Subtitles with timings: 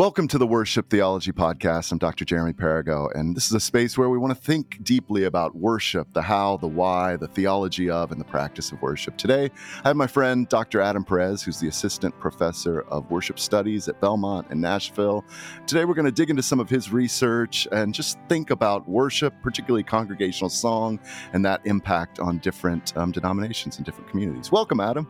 [0.00, 1.92] Welcome to the Worship Theology Podcast.
[1.92, 2.24] I'm Dr.
[2.24, 6.10] Jeremy Perigo, and this is a space where we want to think deeply about worship
[6.14, 9.18] the how, the why, the theology of, and the practice of worship.
[9.18, 9.50] Today,
[9.84, 10.80] I have my friend Dr.
[10.80, 15.22] Adam Perez, who's the Assistant Professor of Worship Studies at Belmont in Nashville.
[15.66, 19.34] Today, we're going to dig into some of his research and just think about worship,
[19.42, 20.98] particularly congregational song,
[21.34, 24.50] and that impact on different um, denominations and different communities.
[24.50, 25.06] Welcome, Adam.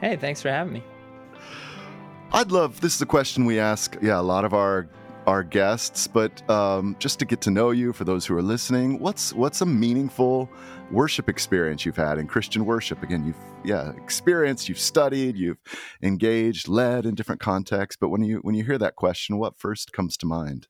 [0.00, 0.82] Hey, thanks for having me.
[2.34, 4.88] I'd love this is a question we ask, yeah, a lot of our
[5.28, 8.98] our guests, but um, just to get to know you for those who are listening,
[8.98, 10.50] what's what's a meaningful
[10.90, 13.04] worship experience you've had in Christian worship?
[13.04, 15.60] Again, you've yeah experienced, you've studied, you've
[16.02, 17.96] engaged, led in different contexts.
[18.00, 20.66] But when you when you hear that question, what first comes to mind?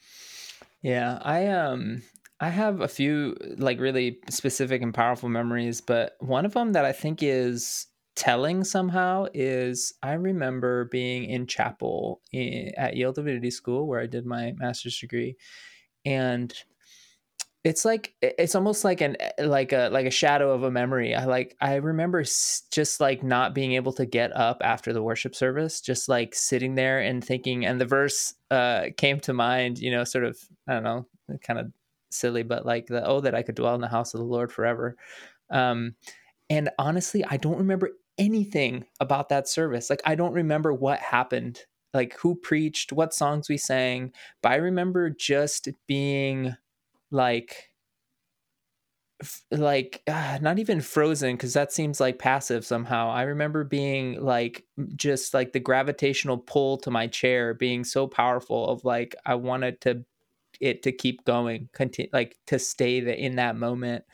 [0.82, 2.02] Yeah, I um
[2.40, 6.84] I have a few like really specific and powerful memories, but one of them that
[6.84, 7.86] I think is
[8.16, 14.06] telling somehow is I remember being in chapel in, at Yale Divinity School where I
[14.06, 15.36] did my master's degree,
[16.04, 16.52] and
[17.64, 21.14] it's like it's almost like an like a like a shadow of a memory.
[21.14, 25.34] I like I remember just like not being able to get up after the worship
[25.34, 27.64] service, just like sitting there and thinking.
[27.64, 31.06] And the verse uh, came to mind, you know, sort of I don't know,
[31.42, 31.72] kind of
[32.10, 34.52] silly, but like the oh that I could dwell in the house of the Lord
[34.52, 34.96] forever.
[35.50, 35.94] Um,
[36.50, 39.90] and honestly, I don't remember anything about that service.
[39.90, 41.60] Like I don't remember what happened,
[41.92, 44.12] like who preached, what songs we sang,
[44.42, 46.56] but I remember just being
[47.10, 47.70] like
[49.50, 54.64] like uh, not even frozen because that seems like passive somehow i remember being like
[54.96, 59.80] just like the gravitational pull to my chair being so powerful of like i wanted
[59.80, 60.04] to
[60.60, 64.04] it to keep going continue like to stay the, in that moment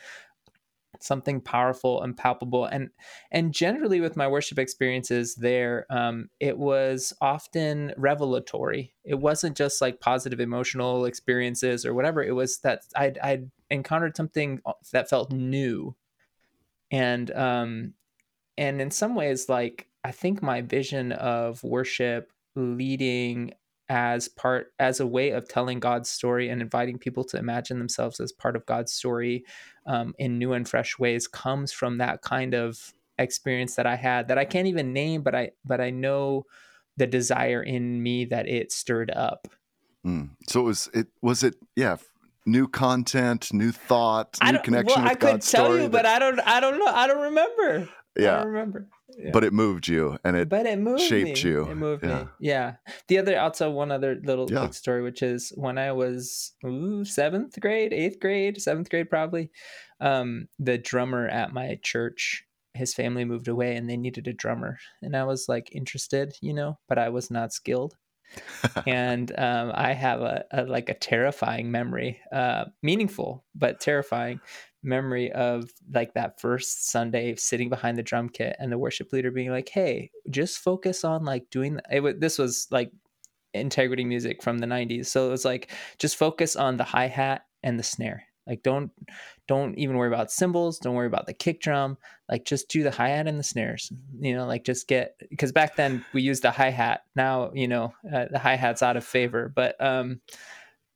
[0.98, 2.91] something powerful and palpable and
[3.30, 8.92] and generally with my worship experiences there um, it was often revelatory.
[9.05, 12.22] It wasn't just like positive emotional experiences or whatever.
[12.22, 14.61] It was that i'd, I'd encountered something
[14.92, 15.94] that felt new.
[16.91, 17.95] And um
[18.58, 23.52] and in some ways like i think my vision of worship leading
[23.90, 28.20] as part as a way of telling God's story and inviting people to imagine themselves
[28.20, 29.45] as part of God's story
[29.84, 34.29] um, in new and fresh ways comes from that kind of experience that I had
[34.29, 36.46] that I can't even name, but I but I know
[36.98, 39.48] the desire in me that it stirred up.
[40.06, 40.30] Mm.
[40.48, 41.96] So it was it was it yeah
[42.46, 45.92] new content, new thought, new connection well, with I God's could tell story you, that...
[45.92, 47.89] but I don't I don't know I don't remember.
[48.19, 48.89] Yeah, I remember.
[49.17, 49.31] Yeah.
[49.33, 51.51] But it moved you, and it but it moved shaped me.
[51.51, 51.69] you.
[51.69, 52.23] It moved yeah.
[52.23, 52.29] me.
[52.41, 52.75] Yeah.
[53.09, 54.61] The other, also one other little yeah.
[54.61, 59.51] quick story, which is when I was ooh, seventh grade, eighth grade, seventh grade probably.
[60.01, 62.45] Um, the drummer at my church,
[62.75, 66.55] his family moved away, and they needed a drummer, and I was like interested, you
[66.55, 67.95] know, but I was not skilled.
[68.86, 74.41] and um, I have a, a, like a terrifying memory, uh, meaningful but terrifying
[74.83, 79.30] memory of like that first Sunday sitting behind the drum kit and the worship leader
[79.30, 82.92] being like, "Hey, just focus on like doing." The, it, this was like
[83.52, 87.79] integrity music from the 90s so it was like just focus on the hi-hat and
[87.79, 88.90] the snare like don't
[89.46, 91.96] don't even worry about cymbals don't worry about the kick drum
[92.28, 95.77] like just do the hi-hat and the snares you know like just get because back
[95.77, 99.80] then we used the hi-hat now you know uh, the hi-hat's out of favor but
[99.80, 100.20] um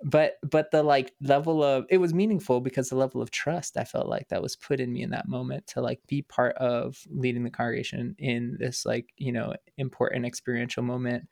[0.02, 3.84] but but the like level of it was meaningful because the level of trust i
[3.84, 6.98] felt like that was put in me in that moment to like be part of
[7.10, 11.28] leading the congregation in this like you know important experiential moment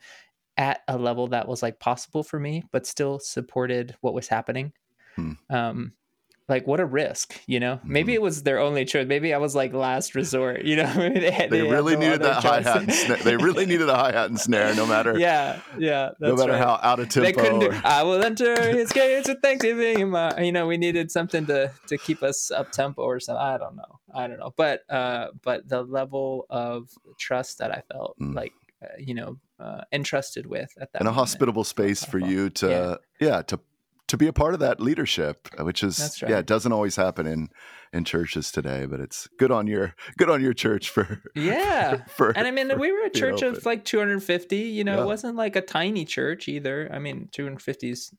[0.55, 4.71] at a level that was like possible for me but still supported what was happening
[5.15, 5.33] hmm.
[5.49, 5.91] um
[6.49, 8.15] like what a risk you know maybe mm-hmm.
[8.15, 11.49] it was their only choice maybe i was like last resort you know they, had,
[11.49, 13.17] they, they really needed that hi-hat and snare.
[13.17, 16.61] they really needed a hi-hat and snare no matter yeah yeah no matter right.
[16.61, 20.37] how out of tempo they couldn't do, i will enter his gates with thanksgiving my,
[20.39, 23.75] you know we needed something to to keep us up tempo or something i don't
[23.75, 28.35] know i don't know but uh but the level of trust that i felt mm.
[28.35, 28.53] like
[28.83, 32.99] uh, you know uh, entrusted with at that and a hospitable space for you to
[33.19, 33.27] yeah.
[33.27, 33.57] yeah to
[34.13, 36.29] to be a part of that leadership, uh, which is right.
[36.29, 37.49] yeah, it doesn't always happen in
[37.91, 42.03] in churches today, but it's good on your good on your church for yeah.
[42.09, 44.55] for, and I mean, for we were a church of like 250.
[44.55, 45.01] You know, yeah.
[45.01, 46.91] it wasn't like a tiny church either.
[46.93, 48.13] I mean, 250 is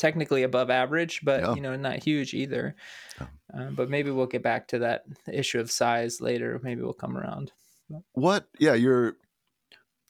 [0.00, 1.54] technically above average, but yeah.
[1.54, 2.74] you know, not huge either.
[3.20, 3.26] Yeah.
[3.56, 6.58] Uh, but maybe we'll get back to that issue of size later.
[6.60, 7.52] Maybe we'll come around.
[8.14, 8.48] What?
[8.58, 9.16] Yeah, you're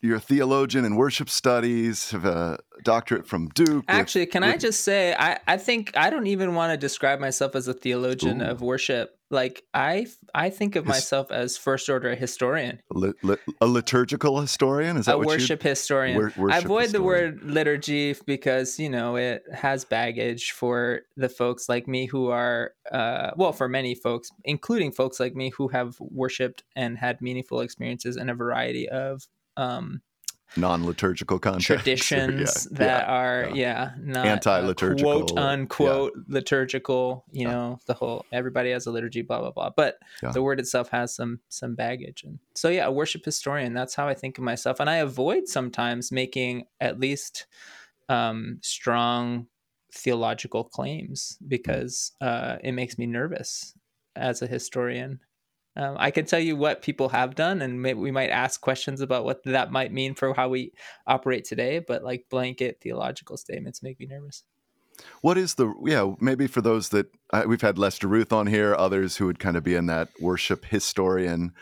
[0.06, 3.84] you're a theologian in worship studies, have a doctorate from Duke.
[3.88, 4.54] Actually, with, can with...
[4.54, 7.74] I just say, I, I think I don't even want to describe myself as a
[7.74, 8.46] theologian Ooh.
[8.46, 9.12] of worship.
[9.30, 14.40] like I I think of His- myself as first order historian, Li- li- a liturgical
[14.40, 14.96] historian?
[14.96, 16.16] Is that a worship historian.
[16.16, 21.28] Wor- I worship avoid the word liturgy because you know it has baggage for the
[21.28, 25.68] folks like me who are uh, well for many folks, including folks like me who
[25.68, 29.26] have worshipped and had meaningful experiences in a variety of
[29.56, 30.02] um,
[30.56, 33.54] non-liturgical traditions Yeah, that yeah, are yeah.
[33.54, 39.40] yeah, not Anti-liturgical, quote unquote liturgical you know the whole everybody has a liturgy blah
[39.40, 39.70] blah blah.
[39.70, 39.98] But
[40.32, 42.24] the word itself has some some baggage.
[42.24, 44.80] And so yeah a worship historian that's how i think of myself.
[44.80, 47.46] And i avoid sometimes making at least
[48.08, 49.46] um strong
[49.92, 53.74] theological claims because uh it makes me nervous
[54.14, 55.20] as a historian
[55.76, 59.00] um, I can tell you what people have done, and maybe we might ask questions
[59.00, 60.72] about what that might mean for how we
[61.06, 61.78] operate today.
[61.78, 64.44] But like blanket theological statements make me nervous.
[65.20, 66.14] What is the yeah?
[66.20, 69.56] Maybe for those that uh, we've had Lester Ruth on here, others who would kind
[69.56, 71.52] of be in that worship historian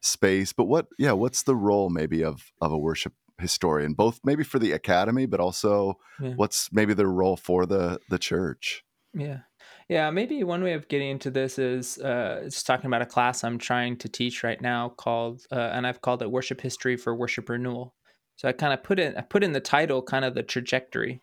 [0.00, 0.52] space.
[0.52, 1.12] But what yeah?
[1.12, 5.40] What's the role maybe of of a worship historian, both maybe for the academy, but
[5.40, 6.34] also Yeah.
[6.36, 8.84] what's maybe their role for the the church?
[9.12, 9.40] Yeah.
[9.88, 13.44] Yeah, maybe one way of getting into this is uh, just talking about a class
[13.44, 17.14] I'm trying to teach right now called, uh, and I've called it Worship History for
[17.14, 17.94] Worship Renewal.
[18.36, 21.20] So I kind of put in, I put in the title, kind of the trajectory,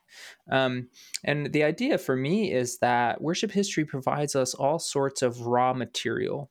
[0.50, 0.90] um,
[1.24, 5.74] and the idea for me is that worship history provides us all sorts of raw
[5.74, 6.50] material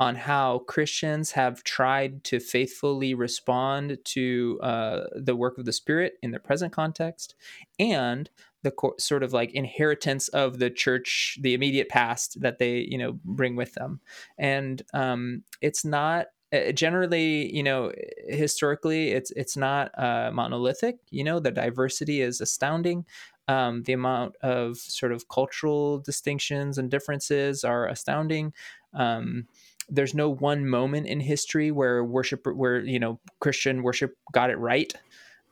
[0.00, 6.14] on how Christians have tried to faithfully respond to uh, the work of the Spirit
[6.22, 7.34] in the present context,
[7.78, 8.30] and
[8.62, 12.98] the co- sort of like inheritance of the church, the immediate past that they you
[12.98, 14.00] know bring with them,
[14.38, 17.92] and um, it's not uh, generally you know
[18.28, 20.98] historically it's it's not uh, monolithic.
[21.10, 23.04] You know the diversity is astounding.
[23.48, 28.52] Um, the amount of sort of cultural distinctions and differences are astounding.
[28.92, 29.46] Um,
[29.88, 34.58] there's no one moment in history where worship where you know christian worship got it
[34.58, 34.92] right.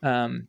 [0.03, 0.49] Um,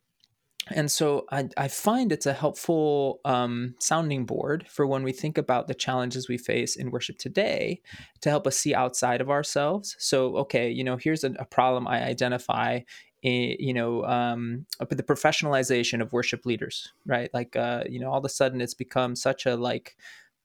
[0.69, 5.37] and so I, I find it's a helpful um, sounding board for when we think
[5.37, 7.81] about the challenges we face in worship today
[8.19, 9.95] to help us see outside of ourselves.
[9.99, 12.81] So okay you know here's a, a problem i identify
[13.23, 17.29] in, you know um, the professionalization of worship leaders right?
[17.33, 19.95] Like uh, you know all of a sudden it's become such a like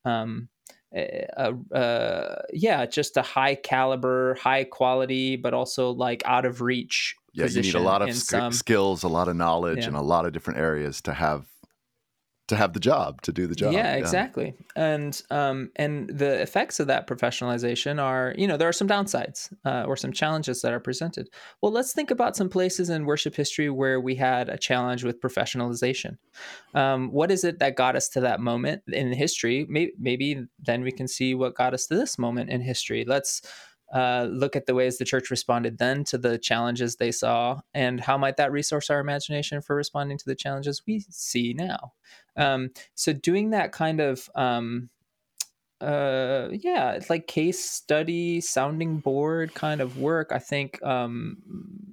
[0.05, 0.49] um,
[0.94, 7.15] uh, uh, yeah, just a high caliber, high quality, but also like out of reach.
[7.35, 9.87] Yeah, you need a lot of sk- some, skills, a lot of knowledge, Yeah.
[9.89, 11.47] and a lot of different areas to have
[12.49, 13.73] to have the job to do the job.
[13.73, 14.55] Yeah, exactly.
[14.75, 19.53] And um, and the effects of that professionalization are, you know, there are some downsides
[19.65, 21.29] uh, or some challenges that are presented.
[21.61, 25.21] Well, let's think about some places in worship history where we had a challenge with
[25.21, 26.19] professionalization.
[26.75, 29.67] Um, what is it that got us to that moment in history?
[29.69, 33.05] Maybe, maybe then we can see what got us to this moment in history.
[33.06, 33.43] Let's
[33.93, 38.00] uh, look at the ways the church responded then to the challenges they saw, and
[38.00, 41.93] how might that resource our imagination for responding to the challenges we see now.
[42.37, 44.89] Um, so doing that kind of um,
[45.83, 51.39] uh, yeah, it's like case study, sounding board kind of work, I think um,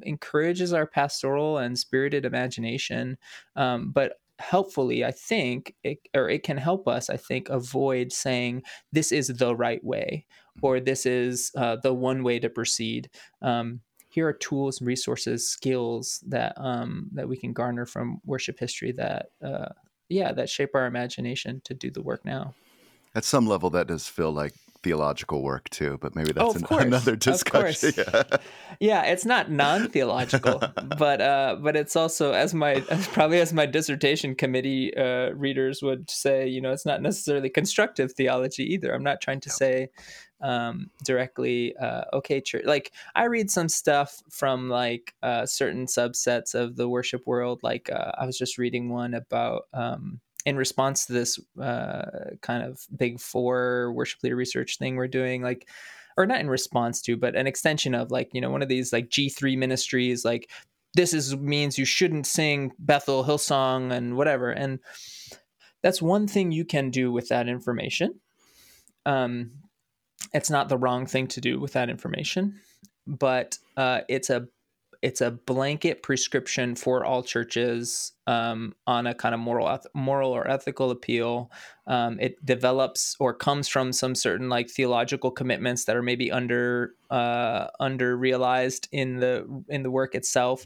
[0.04, 3.18] encourages our pastoral and spirited imagination,
[3.56, 8.63] um, but helpfully i think it, or it can help us i think avoid saying
[8.91, 10.25] this is the right way
[10.62, 13.09] or this is uh, the one way to proceed.
[13.41, 18.91] Um, here are tools resources skills that um, that we can garner from worship history
[18.94, 19.69] that uh,
[20.09, 22.53] yeah that shape our imagination to do the work now.
[23.15, 26.63] At some level, that does feel like theological work too, but maybe that's Oh, an-
[26.69, 27.93] course, another of discussion.
[27.93, 27.98] course.
[27.98, 28.24] Yeah.
[28.79, 30.62] yeah it's not non-theological
[30.98, 35.81] but uh but it's also as my as probably as my dissertation committee uh readers
[35.81, 39.89] would say you know it's not necessarily constructive theology either i'm not trying to say
[40.41, 46.55] um directly uh okay church like i read some stuff from like uh certain subsets
[46.55, 51.05] of the worship world like uh, i was just reading one about um in response
[51.05, 55.67] to this uh, kind of big four worship leader research thing we're doing, like,
[56.17, 58.91] or not in response to, but an extension of like, you know, one of these
[58.93, 60.50] like G3 ministries, like,
[60.96, 64.51] this is means you shouldn't sing Bethel Hillsong and whatever.
[64.51, 64.79] And
[65.81, 68.19] that's one thing you can do with that information.
[69.05, 69.51] Um,
[70.34, 72.60] it's not the wrong thing to do with that information,
[73.08, 74.48] but uh, it's a
[75.01, 80.50] it's a blanket prescription for all churches um, on a kind of moral moral or
[80.50, 81.51] ethical appeal.
[81.88, 86.96] Um, it develops or comes from some certain like theological commitments that are maybe under
[87.10, 90.65] uh, under realized in the in the work itself.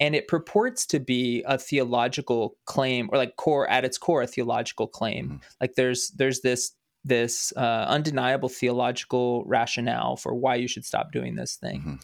[0.00, 4.26] And it purports to be a theological claim, or like core at its core, a
[4.26, 5.28] theological claim.
[5.28, 5.42] Mhm.
[5.60, 6.72] Like there's there's this
[7.04, 11.80] this uh, undeniable theological rationale for why you should stop doing this thing.
[11.80, 11.94] Mm-hmm.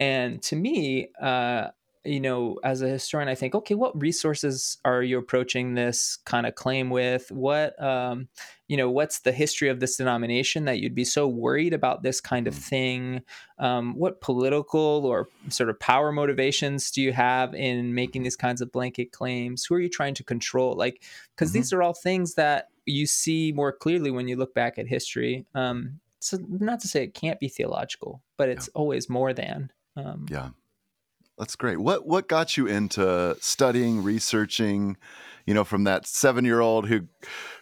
[0.00, 1.68] And to me, uh,
[2.04, 6.46] you know, as a historian, I think, okay, what resources are you approaching this kind
[6.46, 7.30] of claim with?
[7.30, 8.28] What, um,
[8.68, 12.18] you know, what's the history of this denomination that you'd be so worried about this
[12.22, 12.58] kind of mm.
[12.58, 13.22] thing?
[13.58, 18.62] Um, what political or sort of power motivations do you have in making these kinds
[18.62, 19.66] of blanket claims?
[19.66, 20.74] Who are you trying to control?
[20.74, 21.02] Like,
[21.36, 21.58] because mm-hmm.
[21.58, 25.44] these are all things that you see more clearly when you look back at history.
[25.54, 28.78] Um, so, not to say it can't be theological, but it's yeah.
[28.78, 29.70] always more than.
[30.06, 30.50] Um, yeah.
[31.38, 31.80] That's great.
[31.80, 34.98] What what got you into studying, researching?
[35.46, 37.08] You know, from that seven year old who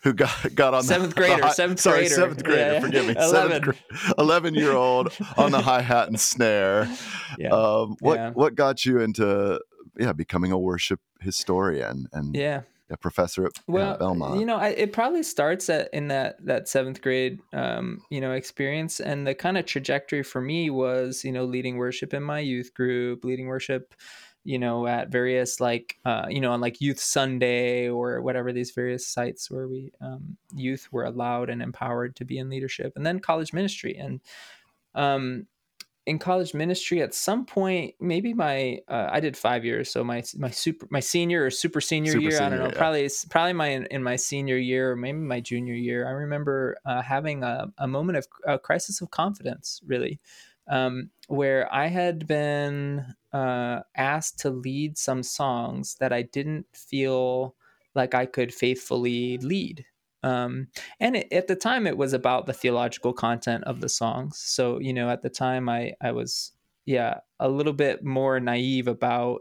[0.02, 2.73] who got got on seventh the, grader, the high, seventh sorry, grader, seventh grader.
[2.73, 2.80] Yeah.
[2.80, 3.75] Forgive me, 11.
[4.18, 6.88] 11 year old on the hi hat and snare.
[7.38, 7.50] Yeah.
[7.50, 8.30] Um, what yeah.
[8.30, 9.61] what got you into
[9.97, 14.40] yeah becoming a worship historian and yeah a professor at well, Belmont.
[14.40, 18.33] You know, I, it probably starts at in that that seventh grade, um, you know,
[18.33, 22.40] experience, and the kind of trajectory for me was, you know, leading worship in my
[22.40, 23.95] youth group, leading worship,
[24.45, 28.71] you know, at various like, uh, you know, on like Youth Sunday or whatever these
[28.71, 33.04] various sites where we um, youth were allowed and empowered to be in leadership, and
[33.04, 34.21] then college ministry, and
[34.95, 35.47] um,
[36.09, 40.23] in college ministry at some point maybe my uh, i did five years so my
[40.38, 42.79] my super my senior or super senior super year senior, i don't know yeah.
[42.79, 47.03] probably probably my in my senior year or maybe my junior year i remember uh,
[47.03, 50.19] having a, a moment of a crisis of confidence really
[50.69, 57.55] um, where i had been uh, asked to lead some songs that i didn't feel
[57.95, 59.85] like i could faithfully lead
[60.23, 60.69] um,
[61.01, 64.79] and it, at the time it was about the theological content of the songs so
[64.81, 66.53] you know at the time i i was
[66.87, 69.41] yeah a little bit more naive about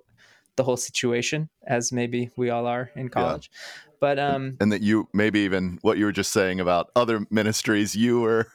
[0.55, 3.91] the whole situation as maybe we all are in college yeah.
[4.00, 7.96] but um and that you maybe even what you were just saying about other ministries
[7.96, 8.48] you were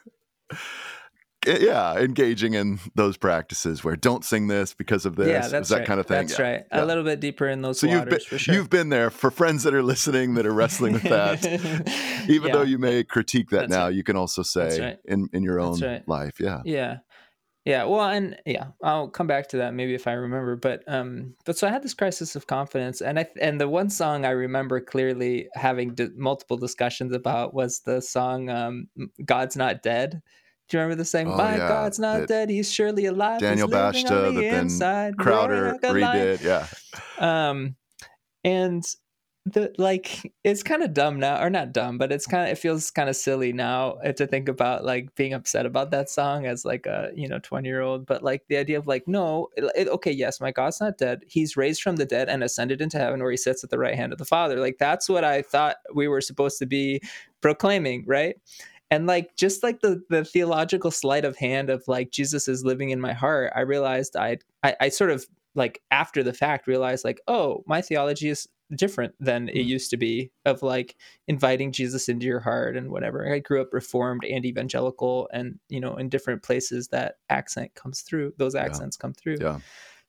[1.47, 5.79] yeah, engaging in those practices where don't sing this because of this, yeah, that's that
[5.79, 5.87] right.
[5.87, 6.27] kind of thing.
[6.27, 6.45] That's yeah.
[6.45, 6.65] right.
[6.71, 6.85] Yeah.
[6.85, 8.55] A little bit deeper in those so waters, you've been, for sure.
[8.55, 11.45] You've been there for friends that are listening that are wrestling with that.
[12.29, 12.55] Even yeah.
[12.55, 13.95] though you may critique that that's now, right.
[13.95, 14.99] you can also say right.
[15.05, 16.99] in in your own life, yeah, yeah,
[17.65, 17.85] yeah.
[17.85, 20.55] Well, and yeah, I'll come back to that maybe if I remember.
[20.55, 23.91] But um, but so I had this crisis of confidence, and I and the one
[23.91, 28.87] song I remember clearly having multiple discussions about was the song um,
[29.25, 30.23] "God's Not Dead."
[30.69, 31.29] Do you remember the saying?
[31.29, 31.69] Oh, My yeah.
[31.69, 33.41] God's not dead; He's surely alive.
[33.41, 36.43] Daniel Bashta, the inside, Crowder redid.
[36.43, 36.67] Yeah.
[37.19, 37.77] Um,
[38.45, 38.85] and
[39.45, 42.59] the like it's kind of dumb now or not dumb but it's kind of it
[42.59, 46.65] feels kind of silly now to think about like being upset about that song as
[46.65, 49.89] like a you know 20 year old but like the idea of like no it,
[49.89, 53.21] okay yes my god's not dead he's raised from the dead and ascended into heaven
[53.21, 55.77] where he sits at the right hand of the father like that's what i thought
[55.93, 57.01] we were supposed to be
[57.41, 58.37] proclaiming right
[58.93, 62.91] and like just like the the theological sleight of hand of like jesus is living
[62.91, 67.05] in my heart i realized I'd, i i sort of like after the fact realized
[67.05, 68.47] like oh my theology is
[68.77, 69.69] different than it mm-hmm.
[69.69, 70.97] used to be of like
[71.27, 75.81] inviting jesus into your heart and whatever i grew up reformed and evangelical and you
[75.81, 79.03] know in different places that accent comes through those accents yeah.
[79.03, 79.59] come through yeah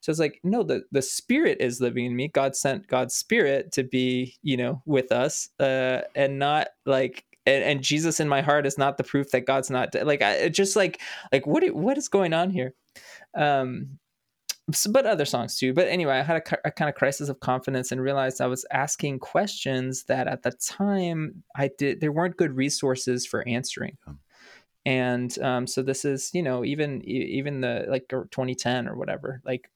[0.00, 2.28] so it's like, no, the, the spirit is living in me.
[2.28, 7.64] God sent God's spirit to be, you know, with us, uh, and not like and,
[7.64, 10.06] and, Jesus in my heart is not the proof that God's not dead.
[10.06, 11.00] Like I just like
[11.32, 12.74] like what what is going on here?
[13.36, 13.98] Um,
[14.72, 15.74] so, but other songs too.
[15.74, 18.64] But anyway, I had a, a, kind of crisis of confidence and realized I was
[18.70, 23.98] asking questions that at the time I did there weren't good resources for answering.
[24.86, 29.70] And um, so this is you know even even the like 2010 or whatever like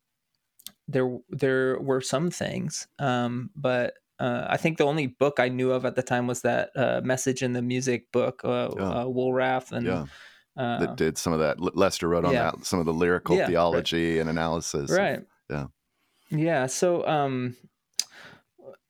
[0.87, 5.71] there there were some things um, but uh, I think the only book I knew
[5.71, 8.83] of at the time was that uh, message in the music book, uh, yeah.
[8.83, 10.07] uh, Walrath, and yeah.
[10.57, 11.61] Uh, that did some of that.
[11.77, 12.51] Lester wrote on yeah.
[12.51, 14.21] that some of the lyrical theology right.
[14.21, 14.91] and analysis.
[14.91, 15.21] Right.
[15.49, 15.67] yeah.
[16.31, 16.67] Yeah.
[16.67, 17.55] So, um,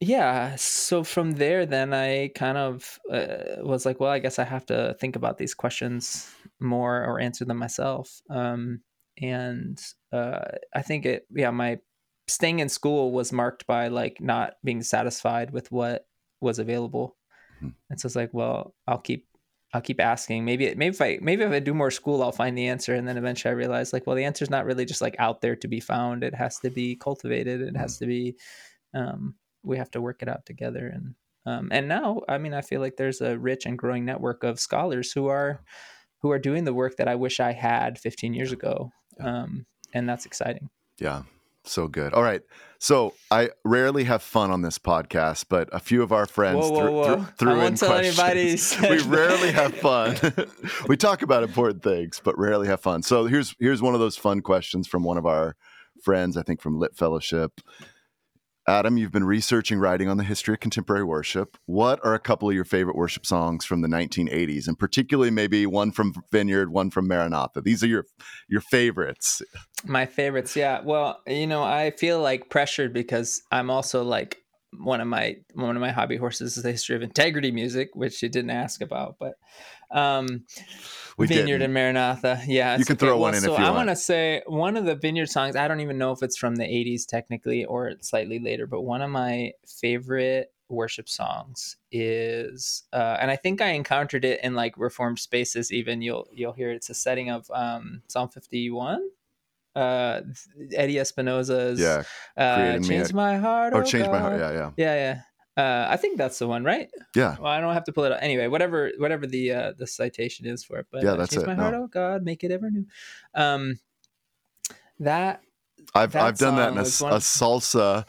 [0.01, 0.57] yeah.
[0.57, 4.65] So from there, then I kind of uh, was like, well, I guess I have
[4.67, 8.23] to think about these questions more or answer them myself.
[8.31, 8.81] Um,
[9.21, 9.79] and
[10.11, 11.81] I think it, yeah, my
[12.29, 16.07] staying in school was marked by like not being satisfied with what
[16.41, 17.17] was available.
[17.59, 17.71] Mm-hmm.
[17.91, 19.27] And so it's like, well, I'll keep
[19.75, 20.45] I'll keep asking.
[20.45, 22.95] Maybe maybe if I maybe if I do more school, I'll find the answer.
[22.95, 25.41] And then eventually I realize like, well, the answer is not really just like out
[25.41, 26.25] there to be found.
[26.25, 27.61] It has to be cultivated.
[27.61, 28.05] It has mm-hmm.
[28.05, 28.37] to be
[28.95, 30.87] um, we have to work it out together.
[30.87, 31.15] And
[31.47, 34.61] um, and now, I mean, I feel like there's a rich and growing network of
[34.61, 35.63] scholars who are
[36.21, 38.91] who are doing the work that I wish I had 15 years ago.
[39.21, 40.69] Um, and that's exciting.
[40.99, 41.23] Yeah,
[41.69, 42.13] so good.
[42.15, 42.43] All right.
[42.81, 46.71] So I rarely have fun on this podcast, but a few of our friends Whoa,
[46.71, 47.17] whoa, threw- whoa.
[47.17, 48.81] threw- threw I in won't tell anybody questions.
[49.09, 50.17] we rarely have fun.
[50.89, 53.03] we talk about important things, but rarely have fun.
[53.03, 55.57] So here's here's one of those fun questions from one of our
[56.05, 57.61] friends, I think from Lit Fellowship.
[58.69, 61.57] Adam, you've been researching writing on the history of contemporary worship.
[61.65, 65.65] What are a couple of your favorite worship songs from the 1980s, and particularly maybe
[65.65, 67.63] one from Vineyard, one from Maranatha?
[67.63, 68.05] These are your
[68.47, 69.41] your favorites.
[69.87, 70.83] My favorites, yeah.
[70.85, 74.37] Well, you know, I feel like pressured because I'm also like
[74.77, 78.23] one of my one of my hobby horses is the history of integrity music, which
[78.23, 79.35] you didn't ask about, but
[79.91, 80.45] um
[81.17, 81.63] We Vineyard didn't.
[81.63, 82.43] and Maranatha.
[82.47, 82.77] Yeah.
[82.77, 83.89] You can throw one in so if you I want.
[83.89, 86.65] to say one of the Vineyard songs, I don't even know if it's from the
[86.65, 93.31] 80s technically or slightly later, but one of my favorite worship songs is uh and
[93.31, 96.77] I think I encountered it in like reformed spaces even you'll you'll hear it.
[96.77, 99.01] it's a setting of um Psalm 51
[99.79, 100.21] uh
[100.75, 102.03] Eddie Espinosa's Yeah.
[102.37, 104.41] uh change my heart Or oh change my heart.
[104.41, 104.71] Yeah, yeah.
[104.77, 105.21] yeah yeah
[105.59, 106.89] uh, I think that's the one, right?
[107.17, 107.37] Yeah.
[107.37, 108.47] Well, I don't have to pull it up anyway.
[108.47, 110.87] Whatever, whatever the uh, the citation is for it.
[110.93, 111.63] But Yeah, uh, that's change it, My no.
[111.63, 112.87] heart, oh God, make it ever new.
[113.35, 113.81] Um,
[115.01, 115.43] that.
[115.95, 118.05] I've That I've done that in a, a salsa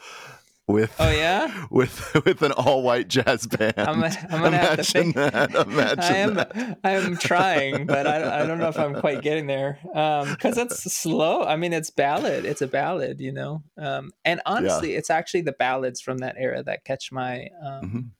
[0.70, 3.74] with Oh yeah, with with an all white jazz band.
[3.76, 5.14] I'm, gonna- I'm gonna have to think.
[5.16, 5.54] that.
[5.54, 6.34] Imagine I am.
[6.34, 6.78] that.
[6.84, 9.78] I am trying, but I, I don't know if I'm quite getting there.
[9.94, 11.42] Um, because it's slow.
[11.42, 12.44] I mean, it's ballad.
[12.44, 13.62] It's a ballad, you know.
[13.78, 18.10] Um, and honestly, it's actually the ballads from that era that catch my um, Mhm.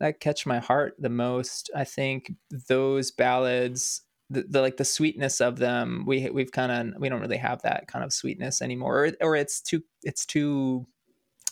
[0.00, 1.70] that catch my heart the most.
[1.74, 2.32] I think
[2.68, 7.20] those ballads, the, the like the sweetness of them, we we've kind of we don't
[7.20, 10.86] really have that kind of sweetness anymore, or, or it's too it's too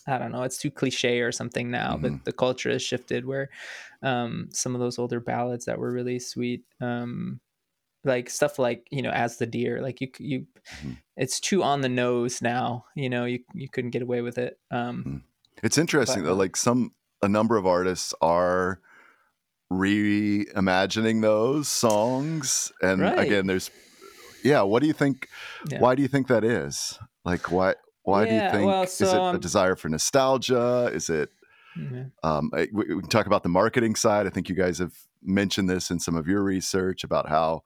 [0.06, 1.96] I don't know, it's too cliche or something now.
[1.96, 2.02] Mhm.
[2.02, 3.48] But the culture has shifted where
[4.02, 6.64] um, some of those older ballads that were really sweet.
[6.80, 7.40] Um,
[8.04, 10.46] like stuff like you know as the deer like you you
[10.80, 10.96] Mhm.
[11.16, 14.60] it's too on the nose now you know you you couldn't get away with it
[14.70, 15.24] um
[15.64, 16.34] It's interesting But, though.
[16.36, 18.80] Like some a number of artists are
[19.72, 23.18] reimagining those songs, and Right.
[23.18, 23.70] again, there's
[24.44, 24.62] yeah.
[24.62, 25.28] What do you think?
[25.68, 25.80] Yeah.
[25.80, 26.98] Why do you think that is?
[27.24, 27.74] Like why?
[28.06, 28.64] Why do you think?
[28.64, 30.90] well, is it so, a um, desire for nostalgia?
[30.94, 31.30] Is it
[31.76, 32.12] mhm.
[32.24, 34.26] Um, we, we can talk about the marketing side.
[34.26, 37.62] I think you guys have mentioned this in some of your research about how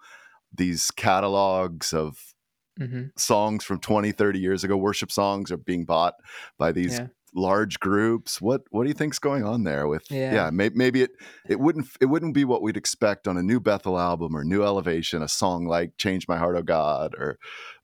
[0.54, 2.34] these catalogs of
[2.76, 3.10] Mhm.
[3.16, 6.14] songs from 20, 30 years ago, worship songs, are being bought
[6.58, 7.08] by these Yeah.
[7.34, 8.40] large groups.
[8.40, 9.86] What what do you think's going on there?
[9.88, 10.30] With Yeah.
[10.30, 11.12] yeah, may, maybe it
[11.48, 14.62] it wouldn't it wouldn't be what we'd expect on a new Bethel album or new
[14.64, 17.38] Elevation, a song like "Change My Heart, Oh God," or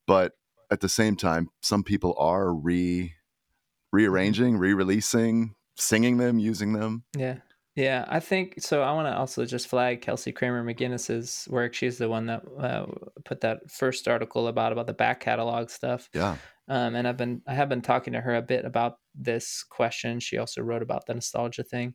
[0.07, 0.35] but
[0.71, 3.13] at the same time, some people are re
[3.93, 7.05] rearranging, re-releasing, singing them, using them.
[7.17, 7.37] Yeah.
[7.77, 8.83] Yeah, I think so.
[8.83, 11.75] I want to also just flag Kelsey Kramer McGinnis's work.
[11.75, 12.87] She's the one that uh,
[13.27, 16.09] put that first article about about the back catalog stuff.
[16.15, 16.37] Yeah.
[16.69, 20.21] Um, and I've been I have been talking to her a bit about this question.
[20.21, 21.95] She also wrote about the nostalgia thing.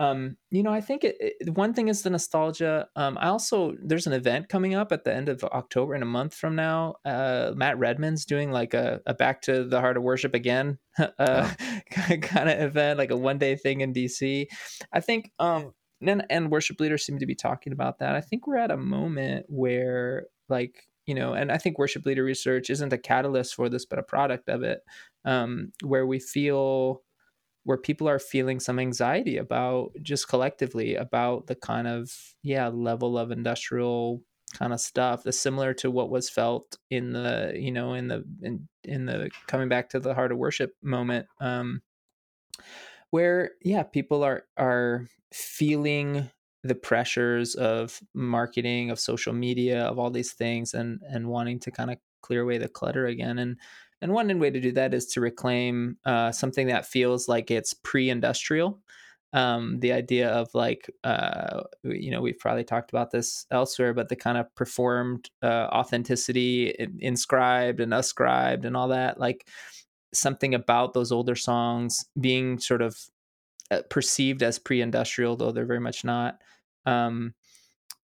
[0.00, 2.88] Um, you know, I think it, it, one thing is the nostalgia.
[2.96, 6.06] Um, I also there's an event coming up at the end of October in a
[6.06, 6.94] month from now.
[7.04, 10.78] Uh, Matt Redman's doing like a, a back to the heart of worship again
[11.18, 11.52] uh,
[11.90, 14.46] kind of event, like a one day thing in DC.
[14.90, 18.14] I think um and, and worship leaders seem to be talking about that.
[18.14, 22.24] I think we're at a moment where like you know, and I think worship leader
[22.24, 24.80] research isn't a catalyst for this, but a product of it,
[25.26, 27.02] um, where we feel
[27.64, 33.18] where people are feeling some anxiety about just collectively about the kind of yeah level
[33.18, 34.22] of industrial
[34.54, 38.24] kind of stuff that's similar to what was felt in the you know in the
[38.42, 41.80] in, in the coming back to the heart of worship moment um
[43.10, 46.28] where yeah people are are feeling
[46.62, 51.70] the pressures of marketing of social media of all these things and and wanting to
[51.70, 53.56] kind of clear away the clutter again and
[54.02, 57.74] and one way to do that is to reclaim uh, something that feels like it's
[57.74, 58.80] pre-industrial.
[59.32, 64.08] Um, the idea of like uh, you know we've probably talked about this elsewhere but
[64.08, 69.46] the kind of performed uh, authenticity inscribed and ascribed and all that like
[70.12, 72.98] something about those older songs being sort of
[73.70, 76.40] uh, perceived as pre-industrial though they're very much not
[76.86, 77.32] um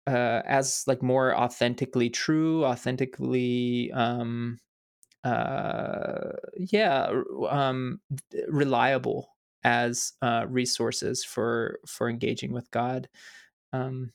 [0.06, 4.60] uh as like more authentically true authentically um
[5.24, 7.12] uh yeah
[7.50, 8.00] um
[8.48, 13.08] reliable as uh resources for for engaging with god
[13.72, 14.10] um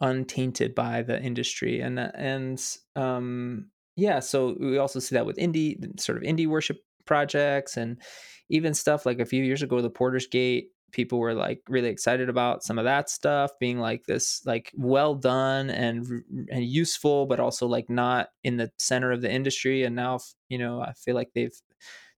[0.00, 5.36] untainted by the industry and uh, and um yeah so we also see that with
[5.36, 8.00] indie sort of indie worship projects and
[8.48, 12.28] even stuff like a few years ago the porter's gate people were like really excited
[12.28, 16.06] about some of that stuff being like this like well done and
[16.50, 20.58] and useful but also like not in the center of the industry and now you
[20.58, 21.60] know i feel like they've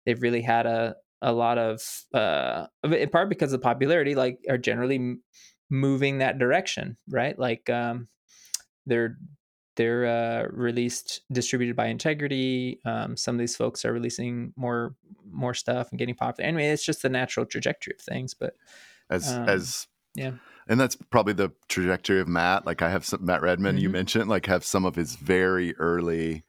[0.07, 1.83] they've really had a a lot of
[2.15, 5.17] uh in part because of popularity like are generally
[5.71, 7.39] moving that direction right?
[7.39, 8.09] Like um
[8.87, 9.17] they're
[9.81, 14.95] they're uh, released distributed by integrity um, some of these folks are releasing more
[15.31, 18.55] more stuff and getting popular anyway it's just the natural trajectory of things but
[19.09, 20.33] as um, as yeah.
[20.69, 22.67] and that's probably the trajectory of matt.
[22.67, 23.85] Like i have some matt redman mm-hmm.
[23.85, 26.45] you mentioned like have some of his very early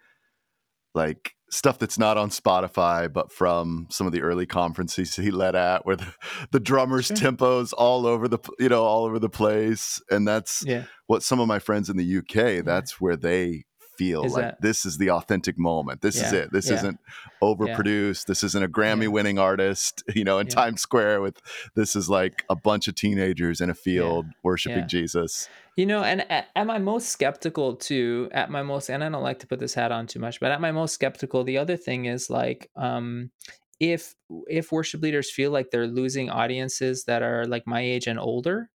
[0.93, 5.55] like stuff that's not on Spotify, but from some of the early conferences he led
[5.55, 6.13] at, where the,
[6.51, 7.17] the drummers' sure.
[7.17, 10.85] tempos all over the you know all over the place, and that's yeah.
[11.07, 12.63] what some of my friends in the UK.
[12.65, 13.65] That's where they
[14.01, 16.01] feel is like that, this is the authentic moment.
[16.01, 16.51] This yeah, is it.
[16.51, 16.75] This yeah.
[16.75, 16.99] isn't
[17.41, 18.25] overproduced.
[18.25, 21.39] This isn't a Grammy winning artist, you know, in Times Square with
[21.75, 25.47] this is like a bunch of teenagers in a field worshiping Jesus.
[25.77, 29.23] You know, and at, at, my most skeptical too, at my most, and I don't
[29.23, 31.77] like to put this hat on too much, but at my most skeptical, the other
[31.77, 33.31] thing is like, um,
[33.79, 34.15] if
[34.47, 38.69] if worship leaders feel like they're losing audiences that are like my age and older,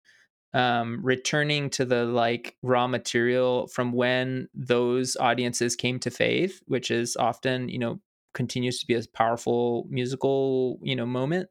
[0.54, 6.90] um, returning to the like raw material from when those audiences came to faith, which
[6.90, 8.00] is often you know
[8.32, 11.48] continues to be a powerful musical you know moment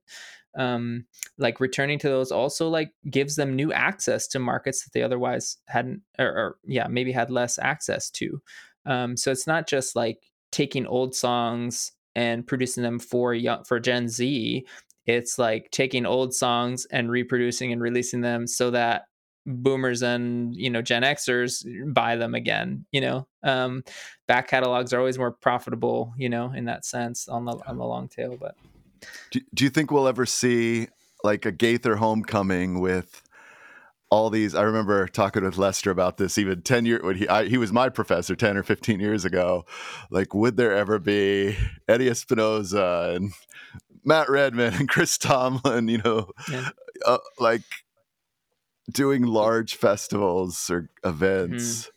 [0.56, 1.06] um,
[1.38, 5.58] like returning to those also like gives them new access to markets that they otherwise
[5.68, 8.42] hadn't or, or yeah maybe had less access to
[8.86, 13.80] um, so it's not just like taking old songs and producing them for young for
[13.80, 14.66] gen z
[15.06, 19.06] it's like taking old songs and reproducing and releasing them so that
[19.46, 23.28] boomers and you know gen xers buy them again you know?
[23.44, 23.84] Um
[24.28, 27.84] back catalogs are always more profitable you know in that sense on the on the
[27.84, 28.56] long tail but
[29.32, 30.88] do, do you think we'll ever see
[31.24, 33.22] like a gaither homecoming with
[34.10, 37.46] all these i remember talking with lester about this even 10 years when he I,
[37.46, 39.66] he was my professor 10 or 15 years ago
[40.10, 41.58] like would there ever be
[41.90, 43.34] eddie espinosa and
[44.04, 46.70] matt redman and chris tomlin you know yeah.
[47.06, 47.64] uh, like
[48.92, 51.82] doing large festivals or events.
[51.82, 51.90] Mm-hmm.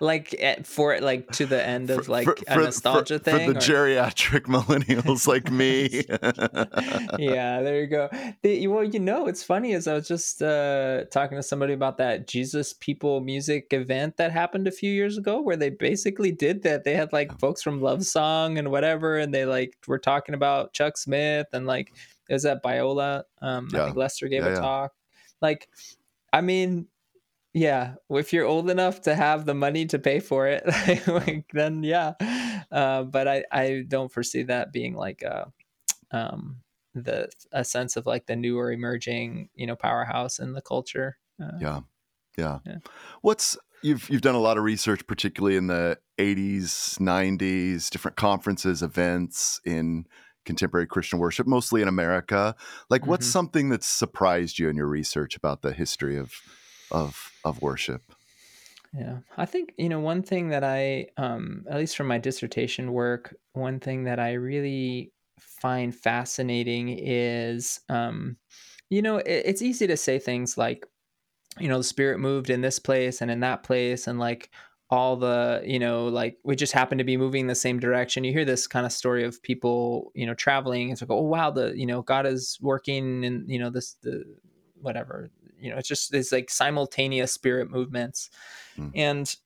[0.00, 3.46] Like at, eh, for like to the end of like for, a nostalgia for, thing
[3.46, 3.60] for the or?
[3.60, 6.04] geriatric millennials like me.
[7.18, 8.08] yeah, there you go.
[8.42, 11.98] The, well, you know, it's funny as I was just uh, talking to somebody about
[11.98, 16.62] that Jesus People music event that happened a few years ago, where they basically did
[16.64, 16.84] that.
[16.84, 20.72] They had like folks from Love Song and whatever, and they like were talking about
[20.72, 21.92] Chuck Smith and like
[22.28, 23.22] is that Biola?
[23.40, 23.82] Um, yeah.
[23.82, 24.60] I think Lester gave yeah, a yeah.
[24.60, 24.92] talk.
[25.40, 25.68] Like
[26.32, 26.86] I mean,
[27.56, 30.62] yeah, if you're old enough to have the money to pay for it,
[31.06, 32.12] like, then yeah.
[32.70, 35.50] Uh, but I, I don't foresee that being like a,
[36.10, 36.58] um,
[36.94, 41.16] the a sense of like the newer emerging, you know, powerhouse in the culture.
[41.42, 41.80] Uh, yeah.
[42.36, 42.76] yeah, yeah.
[43.22, 48.82] What's you've you've done a lot of research, particularly in the '80s, '90s, different conferences,
[48.82, 50.04] events in
[50.44, 52.54] contemporary Christian worship, mostly in America.
[52.90, 53.12] Like, mm-hmm.
[53.12, 56.34] what's something that's surprised you in your research about the history of
[56.90, 58.02] of of worship?
[58.92, 62.92] Yeah, I think you know one thing that I, um, at least from my dissertation
[62.92, 68.36] work, one thing that I really find fascinating is, um,
[68.88, 70.86] you know, it, it's easy to say things like,
[71.58, 74.50] you know, the Spirit moved in this place and in that place, and like
[74.88, 78.24] all the you know like we just happen to be moving the same direction.
[78.24, 80.90] You hear this kind of story of people you know traveling.
[80.90, 84.24] It's like oh wow the you know god is working and you know this the
[84.80, 88.30] whatever you know it's just it's like simultaneous spirit movements
[88.78, 88.90] mm.
[88.94, 89.36] and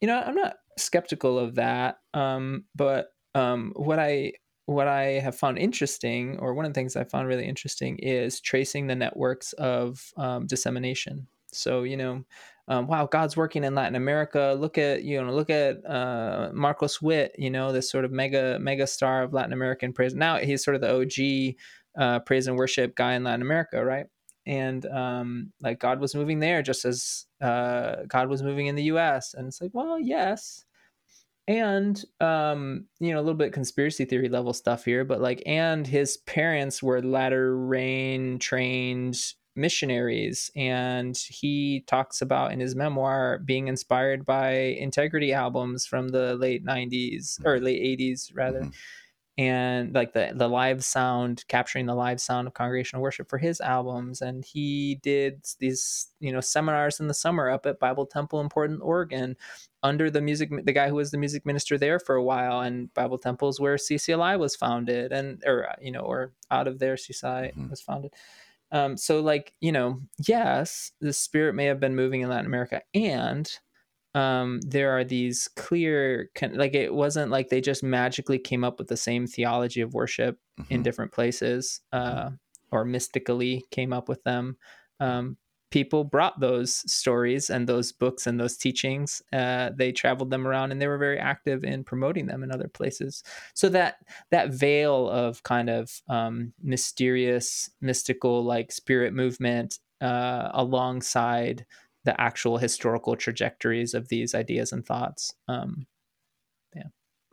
[0.00, 4.32] you know i'm not skeptical of that um but um what i
[4.66, 8.40] what i have found interesting or one of the things i found really interesting is
[8.40, 12.24] tracing the networks of um, dissemination so you know
[12.68, 14.54] um, wow, God's working in Latin America.
[14.58, 18.58] Look at you know, look at uh, Marcos Witt, you know, this sort of mega
[18.60, 20.14] mega star of Latin American praise.
[20.14, 21.56] Now he's sort of the OG
[21.98, 24.06] uh, praise and worship guy in Latin America, right?
[24.48, 28.84] And um, like God was moving there, just as uh, God was moving in the
[28.84, 29.34] U.S.
[29.34, 30.64] And it's like, well, yes,
[31.48, 35.86] and um, you know, a little bit conspiracy theory level stuff here, but like, and
[35.86, 39.18] his parents were latter rain trained
[39.56, 46.36] missionaries and he talks about in his memoir being inspired by integrity albums from the
[46.36, 48.70] late 90s or late 80s rather mm-hmm.
[49.38, 53.60] And like the the live sound capturing the live sound of congregational worship for his
[53.60, 58.40] albums and he did these you know seminars in the summer up at bible temple
[58.40, 59.36] in portland oregon
[59.84, 62.92] under the music the guy who was the music minister there for a while and
[62.94, 67.50] bible temples where ccli was founded and or you know or out of there ccli
[67.50, 67.70] mm-hmm.
[67.70, 68.12] was founded
[68.70, 72.82] Um, so like you know, yes, the spirit may have been moving in Latin America,
[72.94, 73.50] and
[74.14, 78.88] um, there are these clear like it wasn't like they just magically came up with
[78.88, 80.72] the same theology of worship mm-hmm.
[80.72, 82.28] in different places mm-hmm.
[82.28, 82.30] uh,
[82.72, 84.56] or mystically came up with them.
[85.00, 85.36] Um,
[85.70, 89.22] people brought those stories and those books and those teachings.
[89.32, 92.68] Uh, they traveled them around and they were very active in promoting them in other
[92.68, 93.22] places.
[93.54, 93.96] So that
[94.30, 101.66] that veil of kind of um, mysterious, mystical, like spirit movement uh, alongside
[102.04, 105.34] the actual historical trajectories of these ideas and thoughts.
[105.46, 105.86] Um,
[106.74, 106.84] yeah.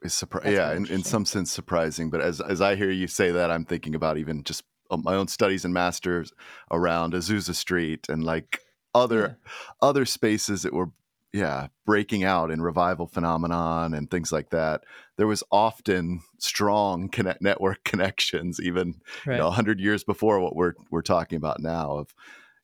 [0.01, 2.09] It's surpri- yeah, in, in some sense surprising.
[2.09, 5.15] But as as I hear you say that, I'm thinking about even just uh, my
[5.15, 6.33] own studies and masters
[6.71, 8.59] around Azusa Street and like
[8.93, 9.51] other yeah.
[9.81, 10.91] other spaces that were
[11.33, 14.85] yeah breaking out in revival phenomenon and things like that
[15.17, 19.33] there was often strong connect network connections even right.
[19.33, 22.13] you know 100 years before what we're we're talking about now of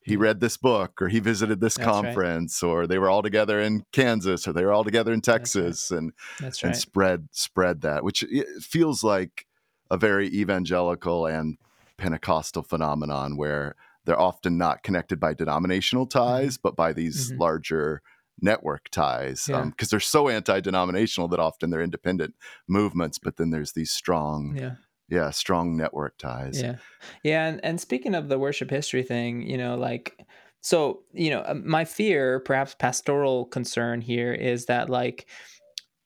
[0.04, 2.70] he read this book or he visited this That's conference right.
[2.70, 5.98] or they were all together in Kansas or they were all together in Texas right.
[6.00, 8.26] and That's and spread spread that which
[8.60, 9.46] feels like
[9.92, 11.58] a very evangelical and
[11.98, 16.18] Pentecostal phenomenon where they're often not connected by denominational mm-hmm.
[16.18, 17.42] ties, but by these mm-hmm.
[17.42, 18.02] larger
[18.42, 19.46] network ties.
[19.46, 19.62] Because yeah.
[19.62, 22.34] um, they're so anti denominational that often they're independent
[22.68, 24.58] movements, but then there's these strong.
[24.58, 24.76] Yeah.
[25.12, 26.62] Yeah, strong network ties.
[26.62, 26.78] Yeah.
[27.22, 27.46] Yeah.
[27.46, 30.26] And, and speaking of the worship history thing, you know, like,
[30.62, 35.28] so, you know, um, my fear, perhaps pastoral concern here is that, like,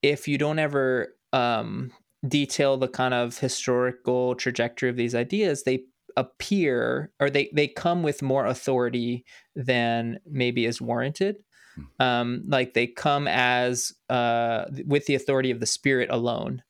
[0.01, 1.91] if you don't ever um,
[2.27, 5.83] detail the kind of historical trajectory of these ideas, they
[6.17, 11.35] appear or they they come with more authority than maybe is warranted.
[11.75, 12.05] Hmm.
[12.05, 16.63] Um, like they come as uh, with the authority of the spirit alone.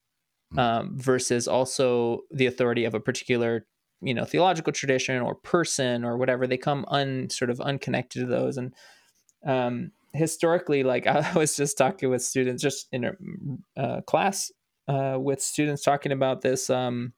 [0.58, 3.66] Um, versus also the authority of a particular
[4.02, 6.48] you know theological tradition or person or whatever.
[6.48, 8.74] They come un sort of unconnected to those and.
[9.46, 13.12] Um, historically like i was just talking with students just in a
[13.80, 14.50] uh, class
[14.88, 16.70] uh, with students talking about this.
[16.70, 17.14] Um,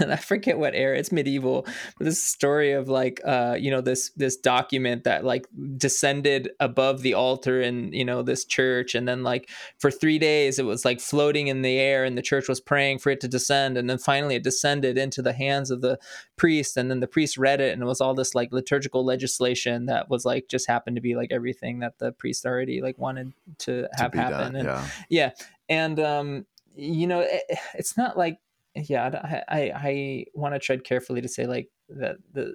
[0.00, 0.98] and I forget what era.
[0.98, 1.66] It's medieval.
[1.96, 7.02] But this story of like, uh, you know, this this document that like descended above
[7.02, 10.84] the altar in you know this church, and then like for three days it was
[10.84, 13.88] like floating in the air, and the church was praying for it to descend, and
[13.88, 15.98] then finally it descended into the hands of the
[16.36, 19.86] priest, and then the priest read it, and it was all this like liturgical legislation
[19.86, 23.32] that was like just happened to be like everything that the priest already like wanted
[23.58, 24.88] to have to happen, done, and yeah.
[25.08, 25.30] yeah,
[25.68, 27.42] and um, you know, it,
[27.74, 28.38] it's not like
[28.86, 32.54] yeah, I I, I want to tread carefully to say like that the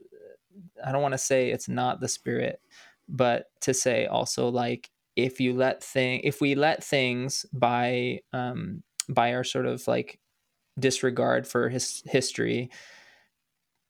[0.84, 2.62] I don't want to say it's not the spirit,
[3.08, 8.84] but to say also like if you let thing if we let things by um
[9.10, 10.20] by our sort of like
[10.80, 12.70] disregard for his history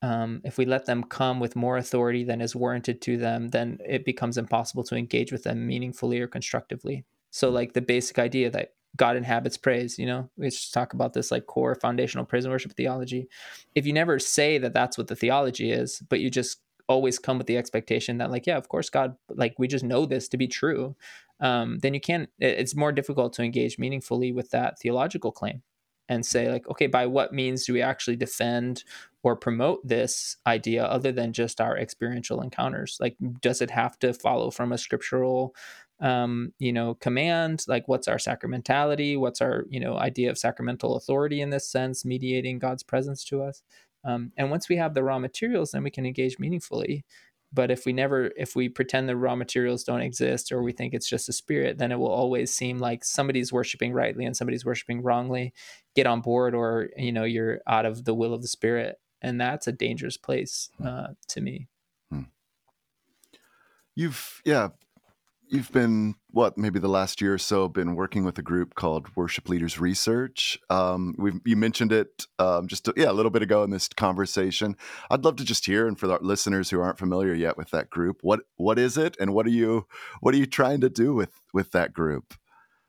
[0.03, 3.79] um, if we let them come with more authority than is warranted to them, then
[3.87, 7.05] it becomes impossible to engage with them meaningfully or constructively.
[7.31, 9.97] So, like the basic idea that God inhabits praise.
[9.97, 13.27] You know, we just talk about this like core foundational praise and worship theology.
[13.75, 17.37] If you never say that that's what the theology is, but you just always come
[17.37, 20.37] with the expectation that like, yeah, of course, God, like we just know this to
[20.37, 20.95] be true,
[21.39, 22.29] um, then you can't.
[22.39, 25.63] It's more difficult to engage meaningfully with that theological claim
[26.09, 28.83] and say like, okay, by what means do we actually defend
[29.23, 32.97] or promote this idea other than just our experiential encounters?
[32.99, 35.55] Like, does it have to follow from a scriptural
[36.03, 40.97] um, you know, command, like what's our sacramentality, what's our, you know, idea of sacramental
[40.97, 43.63] authority in this sense, mediating God's presence to us.
[44.03, 47.05] Um, and once we have the raw materials, then we can engage meaningfully.
[47.53, 50.93] But if we never, if we pretend the raw materials don't exist or we think
[50.93, 54.65] it's just a spirit, then it will always seem like somebody's worshiping rightly and somebody's
[54.65, 55.53] worshiping wrongly.
[55.95, 59.39] Get on board, or you know, you're out of the will of the spirit, and
[59.39, 60.87] that's a dangerous place hmm.
[60.87, 61.67] uh, to me.
[62.09, 62.23] Hmm.
[63.95, 64.69] You've yeah
[65.53, 69.07] you've been what maybe the last year or so been working with a group called
[69.15, 70.57] Worship Leaders Research.
[70.69, 74.75] Um, you mentioned it um, just yeah a little bit ago in this conversation.
[75.11, 77.89] I'd love to just hear and for the listeners who aren't familiar yet with that
[77.89, 79.85] group, what what is it and what are you
[80.21, 82.33] what are you trying to do with with that group?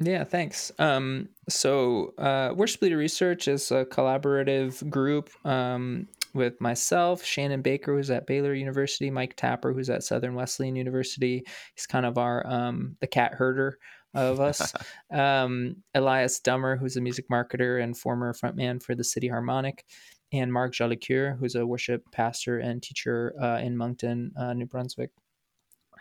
[0.01, 0.73] Yeah, thanks.
[0.81, 7.97] Um, so, uh, Worship Leader Research is a collaborative group um, with myself, Shannon Baker,
[7.97, 11.45] who's at Baylor University, Mike Tapper, who's at Southern Wesleyan University.
[11.75, 13.79] He's kind of our um, the cat herder
[14.15, 14.75] of us.
[15.13, 19.85] um, Elias Dummer, who's a music marketer and former frontman for the City Harmonic,
[20.33, 25.11] and Mark Jolicoeur, who's a worship pastor and teacher uh, in Moncton, uh, New Brunswick,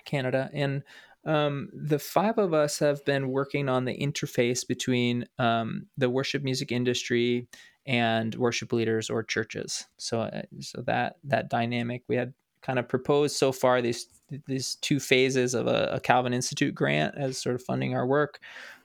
[0.06, 0.50] Canada.
[0.54, 0.84] And
[1.26, 6.44] um, the five of us have been working on the interface between um, the worship
[6.44, 7.48] music industry
[7.86, 9.86] and worship leaders or churches.
[9.98, 14.08] So, uh, so that that dynamic, we had kind of proposed so far these
[14.48, 18.40] these two phases of a, a Calvin Institute grant as sort of funding our work.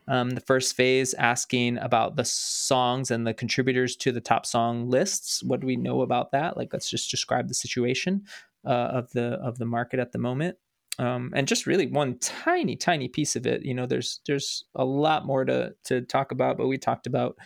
[0.09, 4.89] Um, the first phase asking about the songs and the contributors to the top song
[4.89, 5.43] lists.
[5.43, 6.57] What do we know about that?
[6.57, 8.25] Like, let's just describe the situation
[8.65, 10.57] uh, of the of the market at the moment.
[10.99, 13.65] Um, and just really one tiny, tiny piece of it.
[13.65, 17.37] You know, there's there's a lot more to to talk about, but we talked about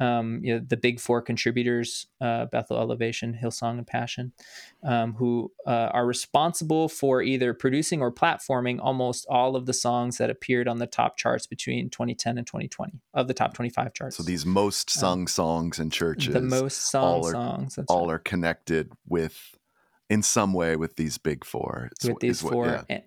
[0.00, 4.32] um, you know, the big four contributors, uh, Bethel Elevation, Hillsong, and Passion,
[4.82, 10.16] um, who uh, are responsible for either producing or platforming almost all of the songs
[10.16, 14.16] that appeared on the top charts between 2010 and 2020 of the top 25 charts.
[14.16, 17.78] So these most um, sung um, songs in churches, the most sung all are, songs,
[17.88, 18.14] all right.
[18.14, 19.54] are connected with,
[20.10, 21.88] in some way, with these big four.
[21.92, 22.66] It's, with these four.
[22.66, 22.82] Yeah.
[22.88, 23.02] and,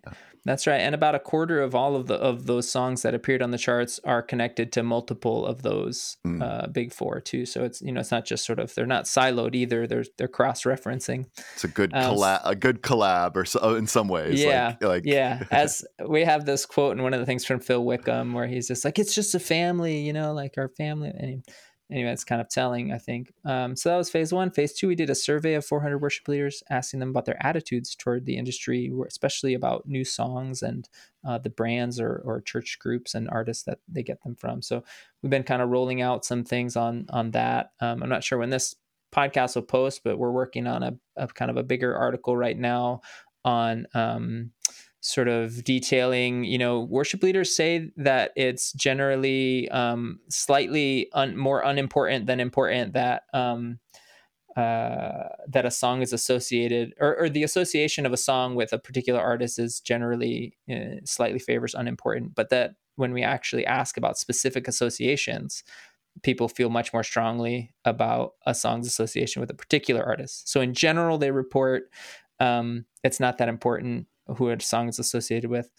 [0.45, 3.41] that's right, and about a quarter of all of the of those songs that appeared
[3.41, 6.43] on the charts are connected to multiple of those mm.
[6.43, 7.45] uh, big four too.
[7.45, 9.87] So it's you know it's not just sort of they're not siloed either.
[9.87, 11.27] They're they're cross referencing.
[11.53, 14.43] It's a good um, collab, a good collab, or so, uh, in some ways.
[14.43, 15.03] Yeah, like, like...
[15.05, 15.43] yeah.
[15.51, 18.67] As we have this quote in one of the things from Phil Wickham where he's
[18.67, 21.45] just like, "It's just a family, you know, like our family." And
[21.91, 23.33] anyway, it's kind of telling, I think.
[23.45, 24.51] Um, so that was phase one.
[24.51, 27.95] Phase two, we did a survey of 400 worship leaders, asking them about their attitudes
[27.95, 30.87] toward the industry, especially about new songs and
[31.27, 34.61] uh, the brands or, or church groups and artists that they get them from.
[34.61, 34.83] So
[35.21, 37.71] we've been kind of rolling out some things on on that.
[37.79, 38.75] Um, I'm not sure when this
[39.13, 42.57] podcast will post, but we're working on a, a kind of a bigger article right
[42.57, 43.01] now
[43.45, 44.51] on um,
[45.03, 51.61] sort of detailing you know worship leaders say that it's generally um, slightly un- more
[51.61, 53.79] unimportant than important that um,
[54.55, 58.77] uh, that a song is associated or, or, the association of a song with a
[58.77, 64.17] particular artist is generally uh, slightly favors unimportant but that when we actually ask about
[64.17, 65.63] specific associations
[66.21, 70.47] people feel much more strongly about a song's association with a particular artist.
[70.47, 71.89] So in general they report
[72.39, 75.69] um, it's not that important who a song is associated with.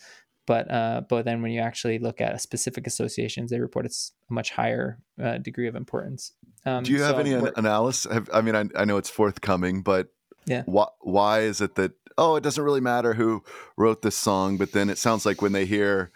[0.46, 4.32] But uh, but then when you actually look at specific associations, they report it's a
[4.32, 6.32] much higher uh, degree of importance.
[6.66, 8.12] Um, Do you have so any analysis?
[8.12, 10.08] Have, I mean, I, I know it's forthcoming, but
[10.44, 13.42] yeah, why why is it that oh, it doesn't really matter who
[13.76, 16.12] wrote this song, but then it sounds like when they hear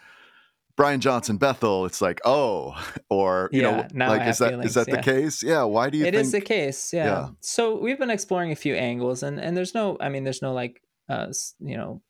[0.79, 2.73] Brian Johnson Bethel, it's like, oh,
[3.09, 4.95] or you yeah, know, like is that feelings, is that yeah.
[4.95, 5.43] the case?
[5.43, 5.63] Yeah.
[5.63, 6.05] Why do you?
[6.05, 6.23] It think...
[6.23, 6.93] is the case.
[6.93, 7.05] Yeah.
[7.05, 7.27] yeah.
[7.41, 10.53] So we've been exploring a few angles, and and there's no, I mean, there's no
[10.53, 11.27] like, uh,
[11.59, 12.01] you know,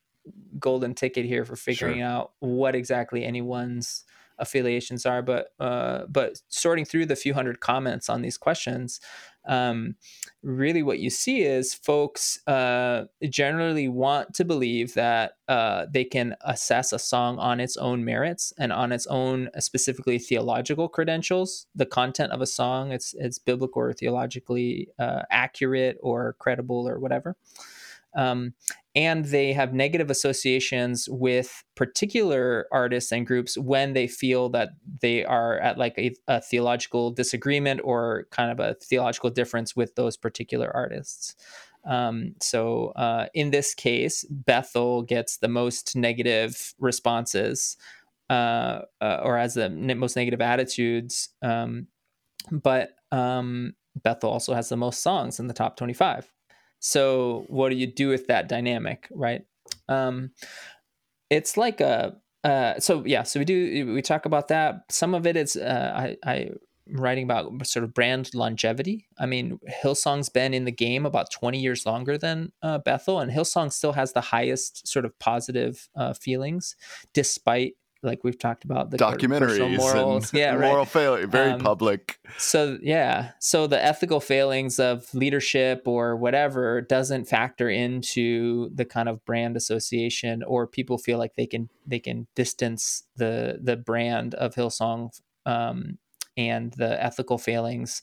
[0.60, 2.06] golden ticket here for figuring sure.
[2.06, 4.06] out what exactly anyone's
[4.40, 9.00] affiliations are but uh, but sorting through the few hundred comments on these questions
[9.48, 9.96] um,
[10.44, 16.36] really what you see is folks uh, generally want to believe that uh, they can
[16.42, 21.68] assess a song on its own merits and on its own uh, specifically theological credentials
[21.76, 27.00] the content of a song it's it's biblical or theologically uh, accurate or credible or
[27.00, 27.36] whatever
[28.16, 28.54] um,
[29.00, 35.24] and they have negative associations with particular artists and groups when they feel that they
[35.24, 40.18] are at like a, a, theological disagreement or kind of a theological difference with those
[40.18, 41.34] particular artists.
[41.86, 47.78] Um, so uh, in this case, Bethel gets the most negative responses
[48.30, 51.30] uh, uh, or has the most negative attitudes.
[51.42, 51.88] Um,
[52.52, 56.30] but um, Bethel also has the most songs in the top 25.
[56.80, 59.42] So what do you do with that dynamic, right?
[59.88, 60.32] Um,
[61.30, 64.84] it's like a uh, so yeah, so we do we talk about that.
[64.90, 66.50] Some of it is uh, I I
[66.92, 69.08] writing about sort of brand longevity.
[69.20, 73.32] I mean, Hillsong's been in the game about 20 years longer than uh, Bethel, and
[73.32, 76.76] Hillsong still has the highest sort of positive uh, feelings,
[77.14, 80.70] despite like we've talked about the documentaries morals, yeah, right.
[80.70, 82.20] moral failure, very um, public.
[82.38, 89.10] So yeah, so the ethical failings of leadership or whatever doesn't factor into the kind
[89.10, 94.34] of brand association, or people feel like they can they can distance the the brand
[94.36, 95.10] of Hillsong
[95.46, 95.98] um,
[96.38, 98.02] and the ethical failings.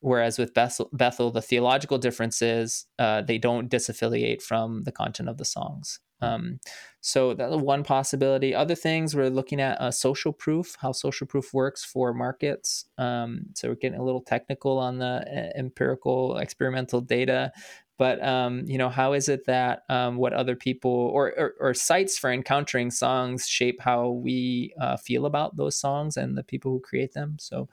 [0.00, 5.28] Whereas with Bethel, Bethel the theological difference is uh, they don't disaffiliate from the content
[5.28, 6.00] of the songs.
[6.20, 6.58] Um,
[7.00, 8.54] so that's one possibility.
[8.54, 12.86] Other things we're looking at uh, social proof, how social proof works for markets.
[12.98, 17.52] Um, so we're getting a little technical on the uh, empirical experimental data,
[17.98, 21.74] but um, you know how is it that um, what other people or, or, or
[21.74, 26.72] sites for encountering songs shape how we uh, feel about those songs and the people
[26.72, 27.36] who create them.
[27.38, 27.68] So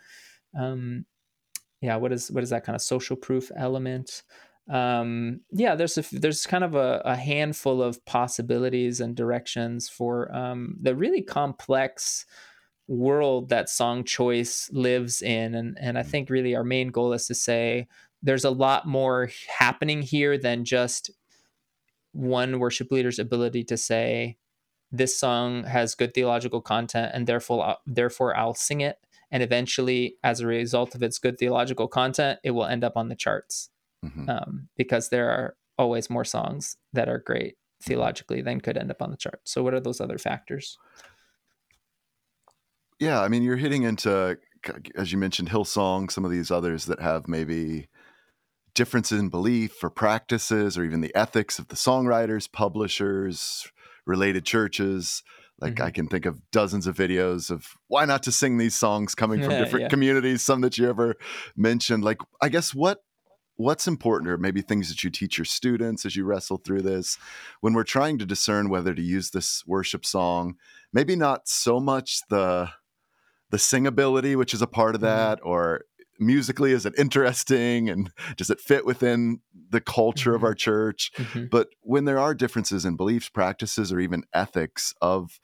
[0.57, 1.05] um,
[1.85, 4.23] yeah, what is what is that kind of social proof element?
[4.69, 10.33] um, yeah, there's a, there's kind of a, a, handful of possibilities and directions for
[10.35, 12.25] um, the really complex
[12.87, 16.07] world that song choice lives in, and and I mm.
[16.07, 17.87] think really our main goal is to say
[18.23, 21.11] there's a lot more happening here than just
[22.13, 24.37] one worship leader's ability to say
[24.91, 28.97] this song has good theological content and therefore therefore I'll sing it
[29.31, 33.09] and eventually as a result of its good theological content it will end up on
[33.09, 33.69] the charts
[34.03, 34.29] mm-hmm.
[34.29, 39.01] um, because there are always more songs that are great theologically than could end up
[39.01, 39.41] on the chart.
[39.43, 40.77] So what are those other factors?
[42.99, 44.37] Yeah i mean you're hitting into
[44.95, 47.87] as you mentioned hillsong some of these others that have maybe
[48.73, 53.67] differences in belief or practices or even the ethics of the songwriters publishers
[54.05, 55.23] related churches
[55.59, 55.83] like mm-hmm.
[55.83, 59.41] I can think of dozens of videos of why not to sing these songs coming
[59.41, 59.89] from yeah, different yeah.
[59.89, 61.15] communities, some that you ever
[61.55, 62.03] mentioned.
[62.03, 63.03] Like I guess what
[63.57, 67.17] what's important or maybe things that you teach your students as you wrestle through this
[67.61, 70.55] when we're trying to discern whether to use this worship song,
[70.91, 72.69] maybe not so much the
[73.51, 75.15] the singability, which is a part of mm-hmm.
[75.15, 75.49] that, mm-hmm.
[75.49, 75.85] or
[76.19, 79.39] musically is it interesting and does it fit within
[79.69, 80.37] the culture mm-hmm.
[80.37, 81.45] of our church mm-hmm.
[81.51, 85.39] but when there are differences in beliefs practices or even ethics of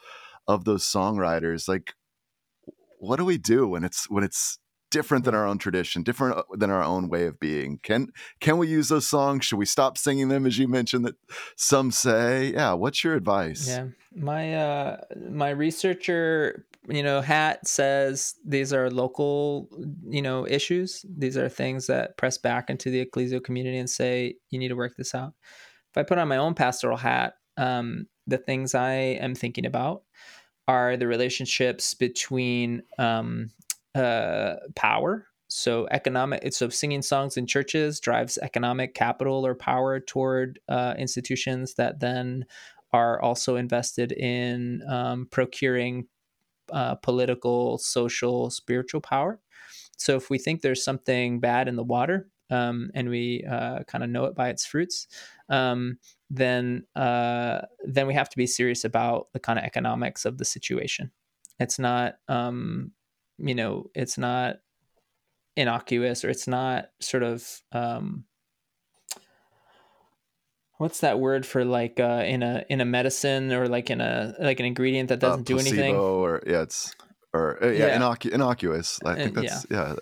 [0.47, 1.93] of those songwriters like
[2.99, 4.59] what do we do when it's when it's
[4.91, 7.79] different than our own tradition different uh, than our own way of being.
[7.81, 9.45] Can can we use those songs?
[9.45, 11.15] Should we stop singing them as you mentioned that
[11.55, 12.53] some say?
[12.53, 13.67] Yeah what's your advice?
[13.67, 14.97] Yeah my uh
[15.29, 19.69] my researcher you know hat says these are local
[20.07, 21.05] you know issues.
[21.17, 24.75] These are things that press back into the ecclesial community and say you need to
[24.75, 25.33] work this out.
[25.89, 30.03] If i put on my own pastoral hat um, the things i am thinking about
[30.67, 33.51] are the relationships between um,
[33.95, 39.99] uh, power so economic it's so singing songs in churches drives economic capital or power
[39.99, 42.45] toward uh, institutions that then
[42.93, 46.07] are also invested in um, procuring
[46.71, 49.39] uh, political, social, spiritual power.
[49.97, 54.03] So if we think there's something bad in the water, um, and we uh, kind
[54.03, 55.07] of know it by its fruits,
[55.47, 60.37] um, then uh, then we have to be serious about the kind of economics of
[60.37, 61.11] the situation.
[61.59, 62.91] It's not, um,
[63.41, 64.57] you know, it's not
[65.55, 68.25] innocuous or it's not sort of um,
[70.77, 74.33] what's that word for like uh, in a in a medicine or like in a
[74.39, 76.95] like an ingredient that uh, doesn't uh, do anything or yeah it's
[77.33, 77.97] or uh, yeah, yeah.
[77.99, 79.89] Innocu- innocuous i think uh, that's yeah.
[79.89, 79.95] yeah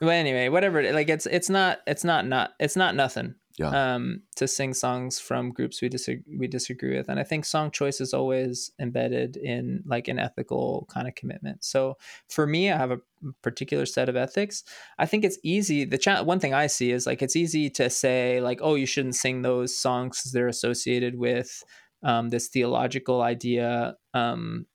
[0.00, 3.94] well anyway whatever like it's it's not it's not not it's not nothing yeah.
[3.94, 7.70] um, to sing songs from groups we disagree we disagree with, and I think song
[7.70, 11.64] choice is always embedded in like an ethical kind of commitment.
[11.64, 11.96] So
[12.28, 13.00] for me, I have a
[13.42, 14.64] particular set of ethics.
[14.98, 15.84] I think it's easy.
[15.84, 18.86] The cha- one thing I see is like it's easy to say like, oh, you
[18.86, 21.62] shouldn't sing those songs because they're associated with
[22.02, 24.66] um, this theological idea um,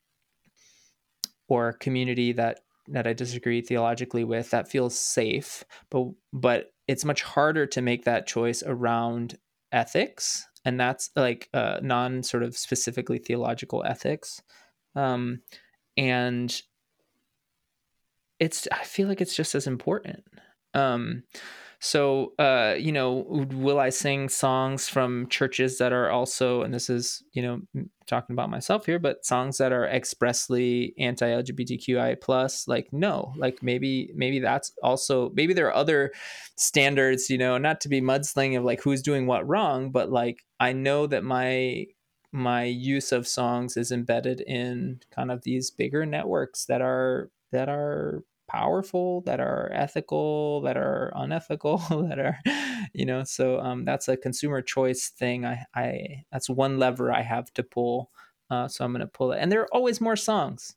[1.48, 2.60] or community that
[2.90, 8.06] that I disagree theologically with that feels safe, but but it's much harder to make
[8.06, 9.38] that choice around
[9.72, 14.42] ethics, and that's like uh, non sort of specifically theological ethics,
[14.96, 15.42] um,
[15.96, 16.62] and
[18.40, 20.24] it's I feel like it's just as important.
[20.74, 21.24] Um,
[21.80, 26.90] so, uh, you know, will I sing songs from churches that are also, and this
[26.90, 27.62] is, you know,
[28.08, 32.68] talking about myself here, but songs that are expressly anti-LGBTQI plus?
[32.68, 36.12] Like, no, like maybe, maybe that's also, maybe there are other
[36.56, 40.46] standards, you know, not to be mudslinging of like who's doing what wrong, but like
[40.60, 41.86] I know that my
[42.34, 47.70] my use of songs is embedded in kind of these bigger networks that are that
[47.70, 51.78] are powerful that are ethical that are unethical
[52.10, 52.40] that are
[52.94, 57.22] you know so um, that's a consumer choice thing i i that's one lever i
[57.22, 58.12] have to pull
[58.50, 60.76] uh, so i'm going to pull it and there are always more songs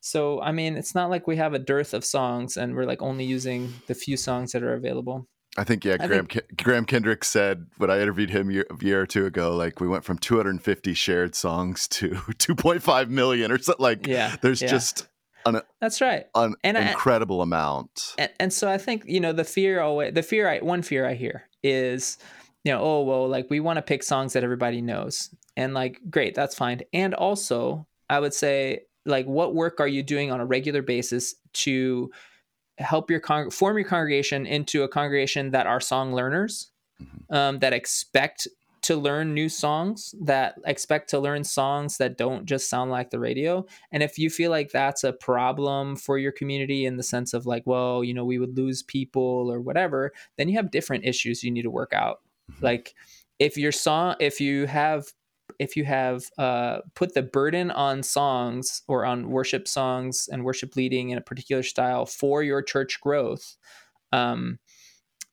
[0.00, 3.02] so i mean it's not like we have a dearth of songs and we're like
[3.02, 5.26] only using the few songs that are available
[5.56, 9.02] I think yeah, Graham think, Graham Kendrick said when I interviewed him year, a year
[9.02, 13.82] or two ago, like we went from 250 shared songs to 2.5 million or something.
[13.82, 14.68] Like, yeah, there's yeah.
[14.68, 15.08] just
[15.46, 16.26] an, That's right.
[16.34, 18.14] An and incredible I, amount.
[18.18, 21.06] And, and so I think, you know, the fear always, the fear I, one fear
[21.06, 22.18] I hear is,
[22.64, 25.34] you know, oh, well, like we want to pick songs that everybody knows.
[25.56, 26.82] And like, great, that's fine.
[26.92, 31.34] And also, I would say, like, what work are you doing on a regular basis
[31.54, 32.10] to
[32.78, 36.70] help your con- form your congregation into a congregation that are song learners,
[37.02, 37.34] mm-hmm.
[37.34, 38.48] um, that expect
[38.82, 43.18] to learn new songs that expect to learn songs that don't just sound like the
[43.18, 47.32] radio and if you feel like that's a problem for your community in the sense
[47.32, 51.04] of like well you know we would lose people or whatever then you have different
[51.04, 52.20] issues you need to work out
[52.50, 52.64] mm-hmm.
[52.64, 52.94] like
[53.38, 55.06] if your song if you have
[55.58, 60.76] if you have uh, put the burden on songs or on worship songs and worship
[60.76, 63.56] leading in a particular style for your church growth
[64.12, 64.58] um,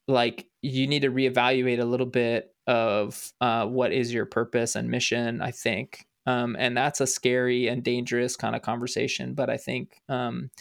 [0.08, 4.90] like you need to reevaluate a little bit of uh, what is your purpose and
[4.90, 5.42] mission.
[5.42, 9.34] I think, um, and that's a scary and dangerous kind of conversation.
[9.34, 10.52] But I think um,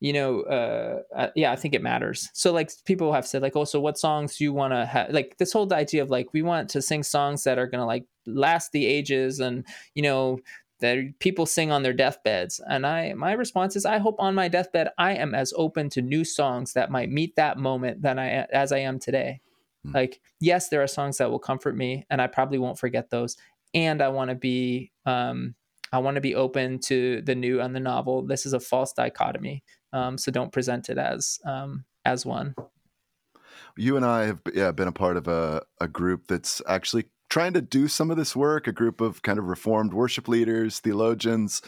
[0.00, 2.30] you know, uh, uh, yeah, I think it matters.
[2.32, 5.10] So like people have said like, oh, so what songs do you want to have?
[5.10, 8.04] Like this whole idea of like we want to sing songs that are gonna like
[8.26, 10.38] last the ages, and you know
[10.80, 12.60] that people sing on their deathbeds.
[12.68, 16.02] And I, my response is, I hope on my deathbed I am as open to
[16.02, 19.40] new songs that might meet that moment than I as I am today.
[19.86, 19.94] Mm.
[19.94, 23.36] Like, yes, there are songs that will comfort me, and I probably won't forget those.
[23.74, 25.54] And I want to be um,
[25.92, 28.26] I want to be open to the new and the novel.
[28.26, 29.62] This is a false dichotomy,
[29.92, 32.54] um, so don't present it as um, as one.
[33.76, 37.52] You and I have yeah, been a part of a, a group that's actually trying
[37.52, 38.66] to do some of this work.
[38.66, 41.62] A group of kind of reformed worship leaders, theologians.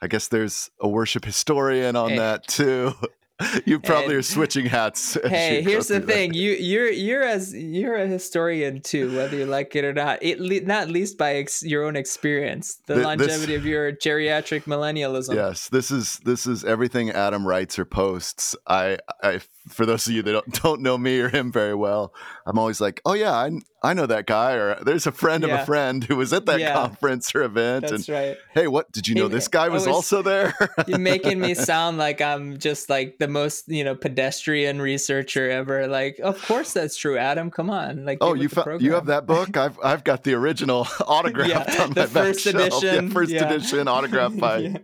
[0.00, 2.18] I guess there's a worship historian on hey.
[2.18, 2.94] that too.
[3.66, 5.18] you probably and, are switching hats.
[5.26, 6.38] Hey, here's the thing: that.
[6.38, 10.22] you you're you're as you're a historian too, whether you like it or not.
[10.22, 14.62] It not least by ex, your own experience, the, the longevity this, of your geriatric
[14.62, 15.34] millennialism.
[15.34, 18.56] Yes, this is this is everything Adam writes or posts.
[18.66, 22.14] I, I for those of you that don't, don't know me or him very well,
[22.46, 23.50] I'm always like, oh yeah, I
[23.86, 25.54] I know that guy, or there's a friend yeah.
[25.54, 26.72] of a friend who was at that yeah.
[26.72, 27.82] conference or event.
[27.82, 28.36] That's and, right.
[28.52, 29.28] Hey, what did you know?
[29.28, 30.54] This guy was, was also there.
[30.88, 35.86] you're making me sound like I'm just like the most you know pedestrian researcher ever.
[35.86, 37.48] Like, of course that's true, Adam.
[37.48, 38.18] Come on, like.
[38.20, 39.56] Oh, you fa- you have that book?
[39.56, 43.06] I've I've got the original autographed yeah, on my first back edition.
[43.06, 44.80] Yeah, first edition autographed by.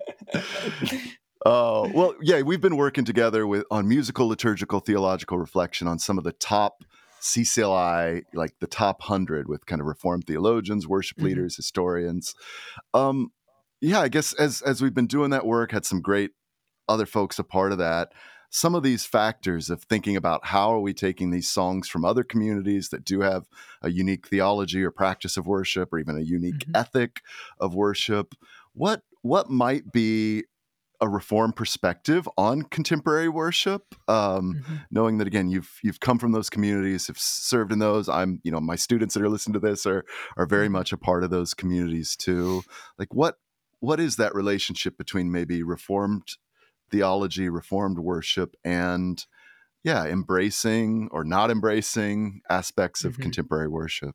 [1.45, 6.19] Oh well, yeah, we've been working together with on musical liturgical theological reflection on some
[6.19, 6.85] of the top
[7.23, 11.27] CCLI, like the top hundred with kind of Reformed theologians, worship mm-hmm.
[11.27, 12.35] leaders, historians.
[12.93, 13.33] Um,
[13.81, 16.33] yeah, I guess as as we've been doing that work, had some great
[16.89, 18.13] other folks a part of that.
[18.51, 22.23] Some of these factors of thinking about how are we taking these songs from other
[22.23, 23.49] communities that do have
[23.81, 26.77] a unique theology or practice of worship, or even a unique mm-hmm.
[26.77, 27.23] ethic
[27.59, 28.35] of worship.
[28.75, 30.45] What what might be
[31.03, 34.77] a reform perspective on contemporary worship um, mm-hmm.
[34.93, 38.53] knowing that again you've you've come from those communities have served in those i'm you
[38.53, 40.05] know my students that are listening to this are
[40.37, 40.75] are very mm-hmm.
[40.75, 42.63] much a part of those communities too
[42.99, 43.35] like what
[43.81, 46.37] what is that relationship between maybe reformed
[46.89, 49.27] theology reformed worship and
[49.83, 53.23] yeah embracing or not embracing aspects of mm-hmm.
[53.23, 54.15] contemporary worship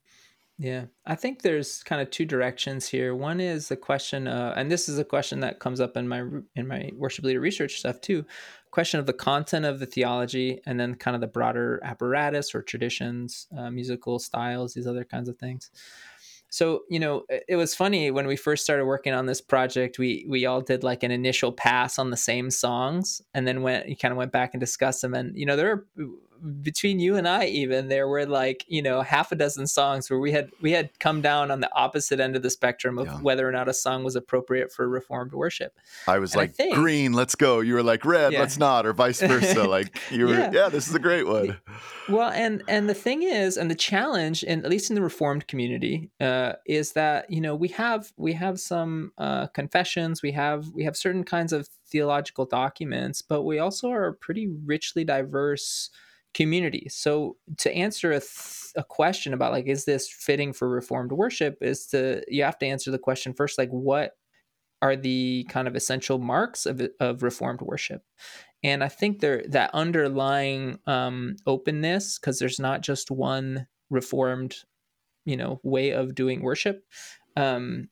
[0.59, 3.13] yeah, I think there's kind of two directions here.
[3.13, 6.23] One is the question, uh, and this is a question that comes up in my
[6.55, 8.25] in my worship leader research stuff too.
[8.71, 12.63] Question of the content of the theology, and then kind of the broader apparatus or
[12.63, 15.69] traditions, uh, musical styles, these other kinds of things.
[16.49, 19.99] So you know, it was funny when we first started working on this project.
[19.99, 23.87] We we all did like an initial pass on the same songs, and then went
[23.89, 25.13] you kind of went back and discussed them.
[25.13, 25.87] And you know, there are
[26.61, 30.19] between you and I even there were like you know half a dozen songs where
[30.19, 33.19] we had we had come down on the opposite end of the spectrum of yeah.
[33.19, 35.77] whether or not a song was appropriate for reformed worship.
[36.07, 37.59] I was and like I think, green, let's go.
[37.59, 38.39] You were like red, yeah.
[38.39, 39.63] let's not, or vice versa.
[39.67, 40.51] like you were, yeah.
[40.51, 40.69] yeah.
[40.69, 41.57] this is a great one.
[42.09, 45.47] Well, and and the thing is, and the challenge, and at least in the reformed
[45.47, 50.67] community, uh, is that you know we have we have some uh, confessions, we have
[50.73, 55.89] we have certain kinds of theological documents, but we also are pretty richly diverse
[56.34, 56.88] community.
[56.89, 61.57] So to answer a, th- a question about like is this fitting for reformed worship
[61.61, 64.11] is to you have to answer the question first like what
[64.82, 68.03] are the kind of essential marks of of reformed worship.
[68.63, 74.57] And I think there that underlying um, openness because there's not just one reformed
[75.25, 76.84] you know way of doing worship
[77.38, 77.89] um,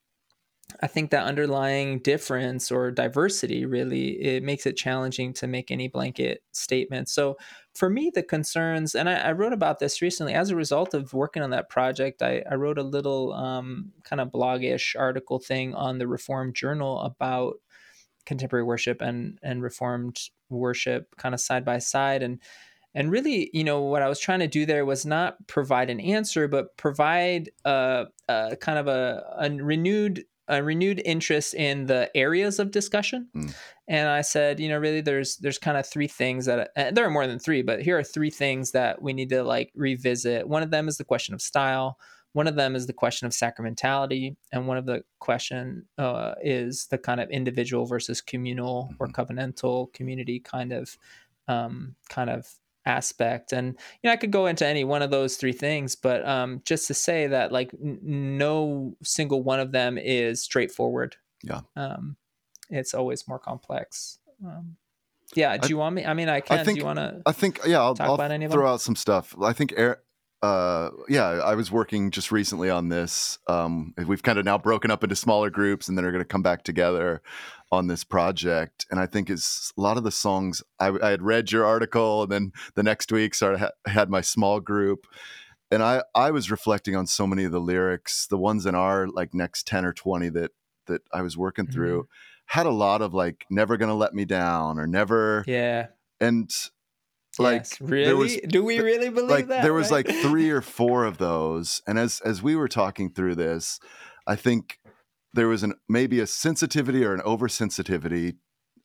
[0.81, 5.87] I think that underlying difference or diversity really it makes it challenging to make any
[5.87, 7.09] blanket statement.
[7.09, 7.37] So
[7.75, 11.13] for me, the concerns, and I, I wrote about this recently as a result of
[11.13, 12.21] working on that project.
[12.21, 17.01] I, I wrote a little um, kind of blogish article thing on the Reformed Journal
[17.01, 17.55] about
[18.25, 20.19] contemporary worship and and Reformed
[20.49, 22.39] worship, kind of side by side, and
[22.93, 25.99] and really, you know, what I was trying to do there was not provide an
[25.99, 32.09] answer, but provide a, a kind of a, a renewed a renewed interest in the
[32.15, 33.53] areas of discussion mm.
[33.87, 37.05] and i said you know really there's there's kind of three things that uh, there
[37.05, 40.47] are more than three but here are three things that we need to like revisit
[40.47, 41.97] one of them is the question of style
[42.33, 46.87] one of them is the question of sacramentality and one of the question uh, is
[46.87, 48.95] the kind of individual versus communal mm-hmm.
[48.99, 50.97] or covenantal community kind of
[51.47, 52.51] um, kind of
[52.85, 53.67] aspect and
[54.01, 56.87] you know i could go into any one of those three things but um just
[56.87, 61.15] to say that like n- no single one of them is straightforward.
[61.43, 61.61] Yeah.
[61.75, 62.15] Um
[62.69, 64.19] it's always more complex.
[64.45, 64.77] Um
[65.33, 66.99] yeah do I, you want me i mean i can I think, do you want
[66.99, 68.15] to i think yeah i'll, I'll
[68.49, 69.35] throw out some stuff.
[69.41, 69.73] I think
[70.45, 73.39] uh, yeah, I was working just recently on this.
[73.47, 76.27] Um, we've kind of now broken up into smaller groups, and then are going to
[76.27, 77.23] come back together
[77.71, 78.85] on this project.
[78.91, 80.63] And I think it's a lot of the songs.
[80.79, 84.21] I, I had read your article, and then the next week started ha- had my
[84.21, 85.07] small group,
[85.71, 89.07] and I I was reflecting on so many of the lyrics, the ones in our
[89.07, 90.51] like next ten or twenty that
[90.87, 92.03] that I was working through.
[92.03, 92.57] Mm-hmm.
[92.59, 95.87] Had a lot of like "never gonna let me down" or "never." Yeah.
[96.21, 96.51] And
[97.39, 100.07] like yes, really was, do we really believe like that there was right?
[100.07, 103.77] like three or four of those and as as we were talking through this
[104.25, 104.79] i think
[105.35, 108.35] there was an maybe a sensitivity or an oversensitivity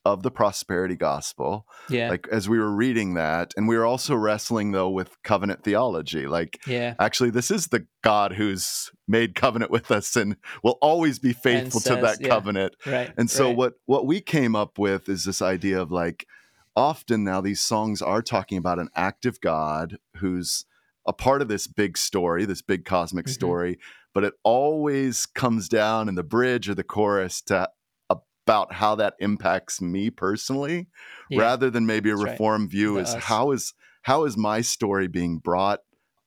[0.04, 1.66] of the prosperity gospel.
[1.90, 2.08] Yeah.
[2.08, 6.26] Like as we were reading that and we were also wrestling though with covenant theology.
[6.26, 6.94] Like yeah.
[6.98, 11.80] actually this is the god who's made covenant with us and will always be faithful
[11.80, 12.76] says, to that yeah, covenant.
[12.86, 13.56] Right and so right.
[13.56, 16.26] what what we came up with is this idea of like
[16.74, 20.64] often now these songs are talking about an active God who's
[21.06, 23.32] a part of this big story, this big cosmic mm-hmm.
[23.32, 23.78] story,
[24.14, 27.68] but it always comes down in the bridge or the chorus to
[28.08, 30.88] about how that impacts me personally
[31.28, 31.40] yeah.
[31.40, 32.70] rather than maybe a That's reform right.
[32.70, 33.24] view the is us.
[33.24, 35.80] how is how is my story being brought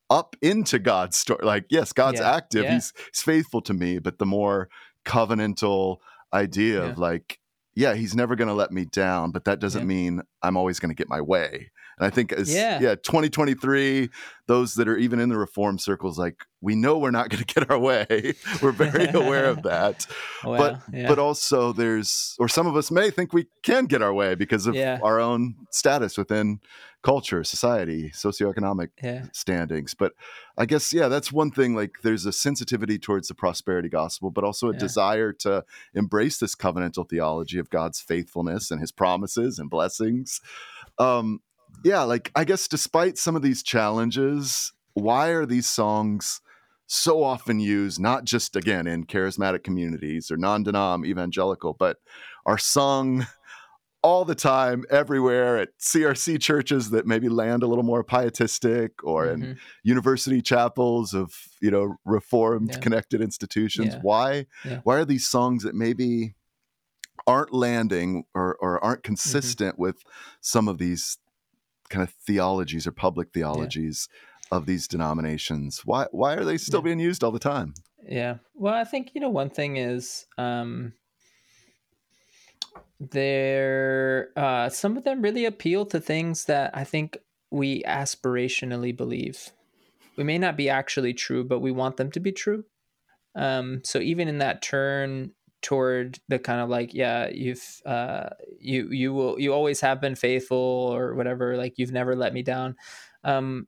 [0.08, 2.34] up into God's story like yes God's yeah.
[2.34, 2.74] active yeah.
[2.74, 4.68] he's he's faithful to me but the more
[5.04, 5.98] covenantal
[6.32, 7.40] idea of like
[7.76, 10.90] yeah, he's never going to let me down, but that doesn't mean I'm always going
[10.90, 11.72] to get my way.
[11.98, 12.80] And I think as yeah.
[12.80, 14.10] yeah, 2023,
[14.46, 17.54] those that are even in the reform circles, like we know we're not going to
[17.54, 18.34] get our way.
[18.62, 20.06] we're very aware of that.
[20.44, 21.08] Well, but yeah.
[21.08, 24.66] but also there's or some of us may think we can get our way because
[24.66, 24.98] of yeah.
[25.02, 26.60] our own status within
[27.02, 29.24] culture, society, socioeconomic yeah.
[29.32, 29.94] standings.
[29.94, 30.12] But
[30.58, 31.74] I guess yeah, that's one thing.
[31.74, 34.78] Like there's a sensitivity towards the prosperity gospel, but also a yeah.
[34.80, 35.64] desire to
[35.94, 40.42] embrace this covenantal theology of God's faithfulness and His promises and blessings.
[40.98, 41.40] Um,
[41.82, 46.40] yeah, like I guess despite some of these challenges, why are these songs?
[46.86, 51.96] so often used not just again in charismatic communities or non-denom evangelical but
[52.44, 53.26] are sung
[54.04, 59.24] all the time, everywhere at CRC churches that maybe land a little more pietistic, or
[59.24, 59.42] mm-hmm.
[59.42, 62.78] in university chapels of you know reformed yeah.
[62.80, 63.94] connected institutions.
[63.94, 64.00] Yeah.
[64.02, 64.46] Why?
[64.62, 64.80] Yeah.
[64.84, 66.34] Why are these songs that maybe
[67.26, 69.06] aren't landing or, or aren't mm-hmm.
[69.06, 69.82] consistent mm-hmm.
[69.82, 70.02] with
[70.42, 71.16] some of these
[71.88, 74.08] kind of theologies or public theologies
[74.50, 75.82] of these denominations?
[75.84, 77.74] Why why are they still being used all the time?
[78.06, 78.36] Yeah.
[78.54, 80.26] Well, I think you know one thing is.
[80.38, 80.94] Um,
[83.00, 87.18] they're uh, some of them really appeal to things that I think
[87.50, 89.50] we aspirationally believe.
[90.16, 92.64] We may not be actually true, but we want them to be true.
[93.34, 95.32] Um, so even in that turn
[95.64, 98.28] toward the kind of like, yeah, you've uh,
[98.60, 102.42] you you will you always have been faithful or whatever, like you've never let me
[102.42, 102.76] down.
[103.24, 103.66] Um,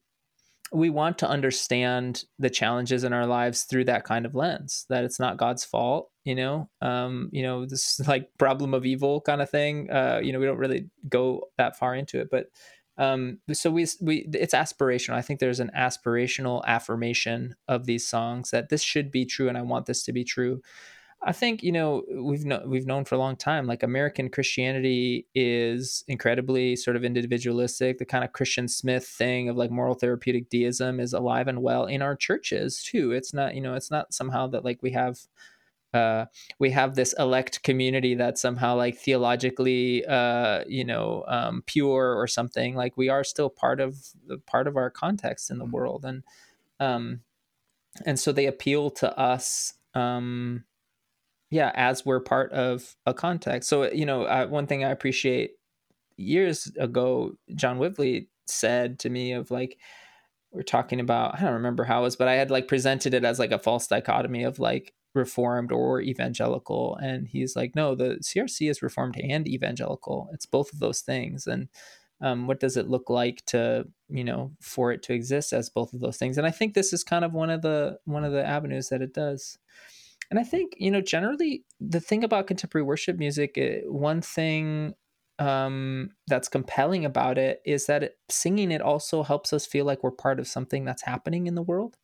[0.72, 5.04] we want to understand the challenges in our lives through that kind of lens that
[5.04, 6.68] it's not god's fault you know?
[6.80, 10.46] Um you know this like problem of evil kind of thing uh you know we
[10.46, 12.46] don't really go that far into it but
[12.98, 15.14] um so we we it's aspirational.
[15.14, 19.58] I think there's an aspirational affirmation of these songs that this should be true and
[19.58, 20.62] i want this to be true
[21.22, 25.26] I think you know we've no, we've known for a long time like American Christianity
[25.34, 27.98] is incredibly sort of individualistic.
[27.98, 31.86] The kind of Christian Smith thing of like moral therapeutic deism is alive and well
[31.86, 33.12] in our churches too.
[33.12, 35.18] It's not you know it's not somehow that like we have
[35.94, 36.26] uh,
[36.58, 42.26] we have this elect community that's somehow like theologically uh, you know um, pure or
[42.26, 42.74] something.
[42.76, 43.96] Like we are still part of
[44.26, 45.74] the part of our context in the mm-hmm.
[45.74, 46.22] world and
[46.78, 47.20] um,
[48.04, 50.64] and so they appeal to us um,
[51.50, 53.68] yeah as we're part of a context.
[53.68, 55.52] So you know one thing i appreciate
[56.16, 59.78] years ago John Witvliet said to me of like
[60.52, 63.24] we're talking about i don't remember how it was but i had like presented it
[63.24, 66.96] as like a false dichotomy of like reformed or evangelical.
[67.02, 70.28] And he's like no the crc is reformed and evangelical.
[70.32, 71.48] It's both of those things.
[71.48, 71.68] And
[72.22, 75.92] um, what does it look like to you know for it to exist as both
[75.92, 76.38] of those things?
[76.38, 79.02] And i think this is kind of one of the one of the avenues that
[79.02, 79.58] it does
[80.30, 84.94] and I think, you know, generally the thing about contemporary worship music, one thing
[85.38, 90.02] um, that's compelling about it is that it, singing it also helps us feel like
[90.02, 91.96] we're part of something that's happening in the world.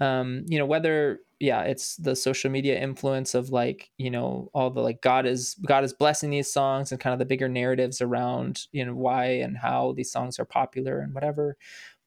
[0.00, 4.70] Um, you know, whether yeah, it's the social media influence of like, you know, all
[4.70, 8.00] the like God is God is blessing these songs and kind of the bigger narratives
[8.00, 11.56] around, you know, why and how these songs are popular and whatever.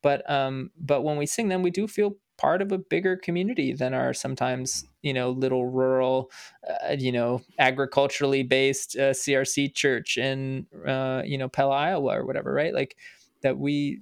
[0.01, 3.73] But um, but when we sing them, we do feel part of a bigger community
[3.73, 6.29] than our sometimes you know little rural
[6.67, 12.25] uh, you know agriculturally based uh, crc church in uh, you know pella iowa or
[12.25, 12.97] whatever right like
[13.41, 14.01] that we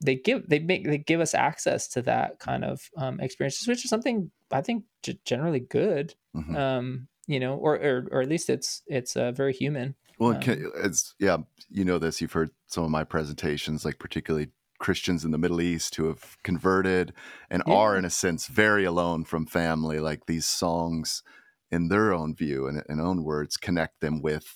[0.00, 3.84] they give they make they give us access to that kind of um, experiences, which
[3.84, 6.14] is something I think g- generally good.
[6.36, 6.56] Mm-hmm.
[6.56, 9.94] Um, you know, or, or or at least it's it's uh, very human.
[10.18, 12.20] Well, um, it's yeah, you know this.
[12.20, 14.48] You've heard some of my presentations, like particularly
[14.78, 17.12] Christians in the Middle East who have converted
[17.50, 17.74] and yeah.
[17.74, 19.98] are, in a sense, very alone from family.
[19.98, 21.22] Like these songs,
[21.70, 24.54] in their own view and in own words, connect them with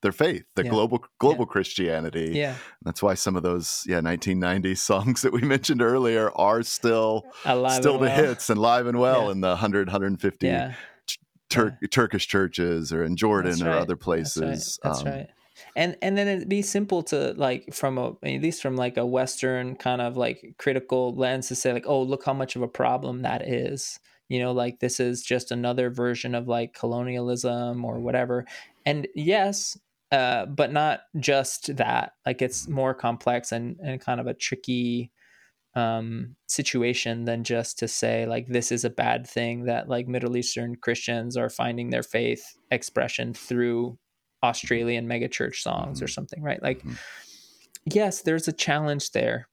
[0.00, 0.70] their faith, the yeah.
[0.70, 1.52] global global yeah.
[1.52, 2.32] Christianity.
[2.34, 7.26] Yeah, that's why some of those yeah 1990s songs that we mentioned earlier are still
[7.44, 8.16] Alive still the well.
[8.16, 10.74] hits and live and well in the 100 150 yeah.
[11.50, 14.78] Tur- Turkish churches or in Jordan or other places.
[14.82, 14.90] That's right.
[14.92, 15.30] That's um, right
[15.76, 19.06] and and then it'd be simple to like from a at least from like a
[19.06, 22.68] western kind of like critical lens to say like oh look how much of a
[22.68, 23.98] problem that is.
[24.28, 28.44] You know like this is just another version of like colonialism or whatever.
[28.86, 29.76] And yes
[30.10, 32.12] uh, but not just that.
[32.24, 35.10] Like it's more complex and and kind of a tricky
[35.74, 40.36] um, situation than just to say like this is a bad thing that like middle
[40.36, 43.96] eastern christians are finding their faith expression through
[44.42, 46.04] Australian megachurch songs mm-hmm.
[46.04, 46.62] or something, right?
[46.62, 46.94] Like, mm-hmm.
[47.84, 49.48] yes, there's a challenge there.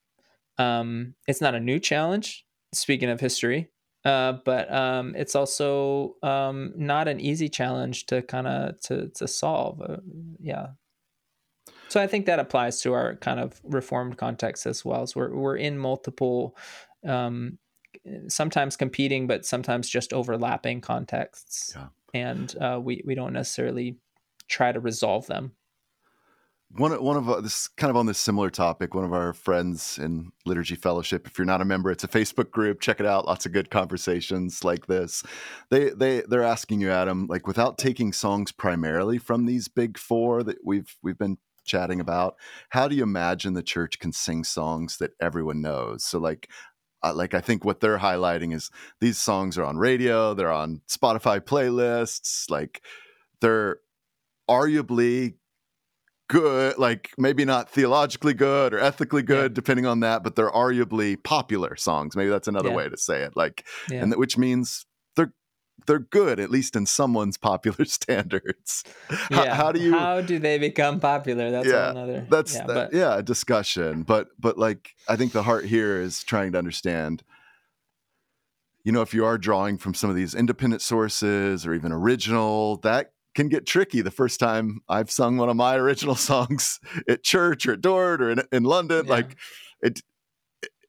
[0.57, 3.69] Um, it's not a new challenge, speaking of history,
[4.05, 9.27] uh, but um, it's also um, not an easy challenge to kind of to to
[9.27, 9.81] solve.
[9.81, 9.97] Uh,
[10.39, 10.67] yeah.
[11.87, 15.07] So I think that applies to our kind of reformed context as well.
[15.07, 16.55] So we're we're in multiple,
[17.05, 17.57] um,
[18.27, 21.87] sometimes competing, but sometimes just overlapping contexts, yeah.
[22.13, 23.97] and uh, we we don't necessarily
[24.47, 25.53] try to resolve them.
[26.71, 28.93] One one of uh, this kind of on this similar topic.
[28.93, 31.25] One of our friends in Liturgy Fellowship.
[31.25, 32.81] If you're not a member, it's a Facebook group.
[32.81, 33.25] Check it out.
[33.25, 35.23] Lots of good conversations like this.
[35.69, 40.43] They they they're asking you, Adam, like without taking songs primarily from these big four
[40.43, 42.35] that we've we've been chatting about.
[42.69, 46.03] How do you imagine the church can sing songs that everyone knows?
[46.03, 46.49] So like
[47.03, 50.81] uh, like I think what they're highlighting is these songs are on radio, they're on
[50.89, 52.81] Spotify playlists, like
[53.39, 53.77] they're
[54.49, 55.35] arguably
[56.27, 59.55] good, like maybe not theologically good or ethically good, yeah.
[59.55, 62.15] depending on that, but they're arguably popular songs.
[62.15, 62.75] Maybe that's another yeah.
[62.75, 63.35] way to say it.
[63.35, 64.03] Like, yeah.
[64.03, 64.85] and which means
[65.15, 65.33] they're
[65.87, 68.83] they're good at least in someone's popular standards.
[69.29, 69.49] Yeah.
[69.49, 69.91] how, how do you?
[69.91, 71.51] How do they become popular?
[71.51, 72.27] That's yeah, another.
[72.29, 74.03] That's yeah, that, but, yeah, a discussion.
[74.03, 77.23] But but like I think the heart here is trying to understand.
[78.83, 82.77] You know, if you are drawing from some of these independent sources or even original,
[82.83, 87.23] that can get tricky the first time I've sung one of my original songs at
[87.23, 89.05] church or at Dordt or in, in London.
[89.05, 89.11] Yeah.
[89.11, 89.37] Like
[89.81, 90.01] it,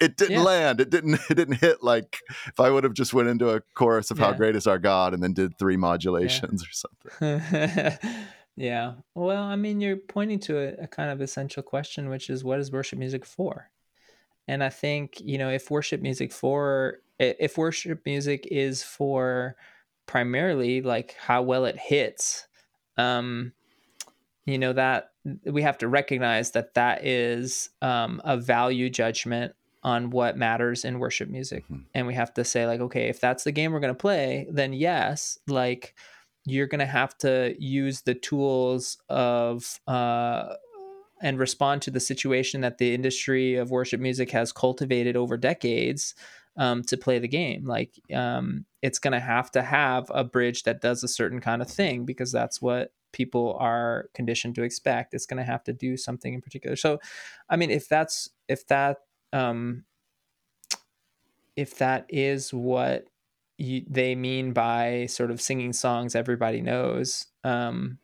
[0.00, 0.42] it didn't yeah.
[0.42, 0.80] land.
[0.80, 1.18] It didn't.
[1.30, 4.26] It didn't hit like if I would have just went into a chorus of yeah.
[4.26, 6.64] "How Great Is Our God" and then did three modulations
[7.20, 7.28] yeah.
[7.28, 7.98] or something.
[8.56, 8.94] yeah.
[9.14, 12.60] Well, I mean, you're pointing to a, a, kind of essential question, which is what
[12.60, 13.70] is worship music for?
[14.46, 19.56] And I think you know, if worship music for if worship music is for
[20.06, 22.46] primarily like how well it hits
[22.96, 23.52] um
[24.46, 25.10] you know that
[25.44, 30.98] we have to recognize that that is um, a value judgment on what matters in
[30.98, 31.82] worship music mm-hmm.
[31.94, 34.46] and we have to say like okay if that's the game we're going to play
[34.50, 35.94] then yes like
[36.44, 40.54] you're going to have to use the tools of uh,
[41.20, 46.14] and respond to the situation that the industry of worship music has cultivated over decades
[46.56, 47.66] um, to play the game.
[47.66, 51.62] Like um, it's going to have to have a bridge that does a certain kind
[51.62, 55.14] of thing because that's what people are conditioned to expect.
[55.14, 56.76] It's going to have to do something in particular.
[56.76, 56.98] So,
[57.48, 58.98] I mean, if that's if that
[59.32, 59.84] um,
[61.56, 63.06] if that is what
[63.58, 67.26] you, they mean by sort of singing songs everybody knows.
[67.44, 67.98] Um,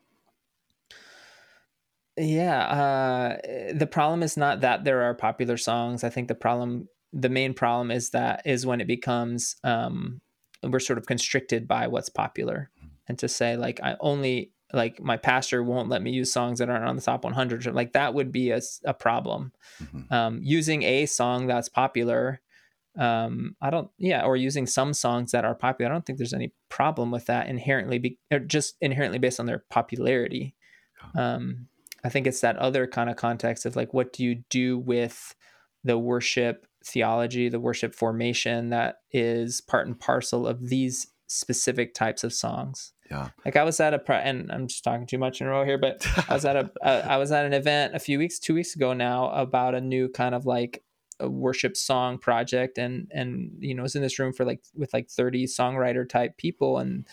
[2.16, 6.04] yeah, uh, the problem is not that there are popular songs.
[6.04, 10.20] I think the problem the main problem is that is when it becomes um,
[10.62, 12.88] we're sort of constricted by what's popular mm-hmm.
[13.08, 16.70] and to say like i only like my pastor won't let me use songs that
[16.70, 19.52] aren't on the top 100 like that would be a, a problem
[19.82, 20.12] mm-hmm.
[20.12, 22.40] um, using a song that's popular
[22.98, 26.34] um, i don't yeah or using some songs that are popular i don't think there's
[26.34, 30.54] any problem with that inherently be, or just inherently based on their popularity
[31.14, 31.66] um,
[32.04, 35.34] i think it's that other kind of context of like what do you do with
[35.84, 42.24] the worship theology, the worship formation that is part and parcel of these specific types
[42.24, 42.92] of songs.
[43.10, 43.28] Yeah.
[43.44, 45.78] Like I was at a and I'm just talking too much in a row here,
[45.78, 48.54] but I was at a, a I was at an event a few weeks, two
[48.54, 50.82] weeks ago now about a new kind of like
[51.20, 54.92] a worship song project, and and you know was in this room for like with
[54.94, 57.06] like 30 songwriter type people, and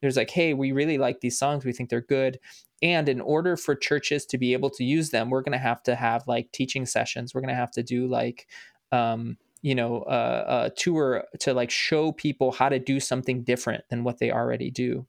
[0.00, 1.64] there's like hey we really like these songs.
[1.64, 2.38] We think they're good.
[2.82, 5.82] And in order for churches to be able to use them we're going to have
[5.84, 7.32] to have like teaching sessions.
[7.32, 8.46] We're going to have to do like
[8.94, 14.04] um, you know a tour to like show people how to do something different than
[14.04, 15.06] what they already do.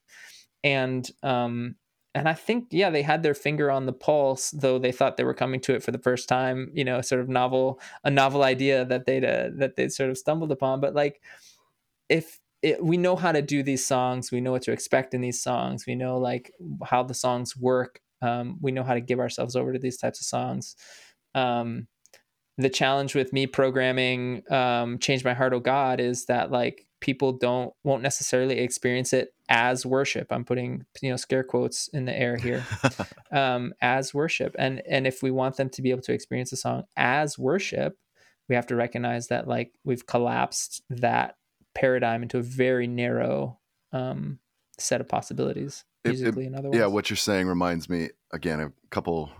[0.64, 1.76] And um,
[2.16, 5.26] and I think yeah they had their finger on the pulse though they thought they
[5.26, 8.44] were coming to it for the first time you know sort of novel a novel
[8.44, 10.80] idea that they'd uh, that they sort of stumbled upon.
[10.80, 11.22] But like
[12.10, 15.22] if it, we know how to do these songs we know what to expect in
[15.22, 16.52] these songs we know like
[16.84, 20.22] how the songs work um, we know how to give ourselves over to these types
[20.22, 20.76] of songs
[21.36, 21.88] um,
[22.58, 27.34] the challenge with me programming um, change my heart oh god is that like people
[27.34, 30.28] don't won't necessarily experience it as worship.
[30.32, 32.66] I'm putting you know scare quotes in the air here.
[33.32, 34.56] Um, as worship.
[34.58, 37.98] And and if we want them to be able to experience the song as worship
[38.48, 41.36] we have to recognize that like we've collapsed that
[41.74, 43.60] paradigm into a very narrow
[43.92, 44.40] um,
[44.78, 46.78] set of possibilities musically it, in other words.
[46.78, 49.32] Yeah, what you're saying reminds me again a couple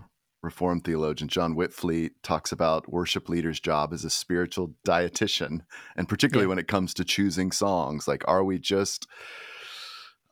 [0.46, 5.60] Reformed theologian John Witvliet talks about worship leader's job as a spiritual dietitian,
[5.96, 6.50] and particularly yeah.
[6.50, 8.08] when it comes to choosing songs.
[8.08, 9.06] Like, are we just?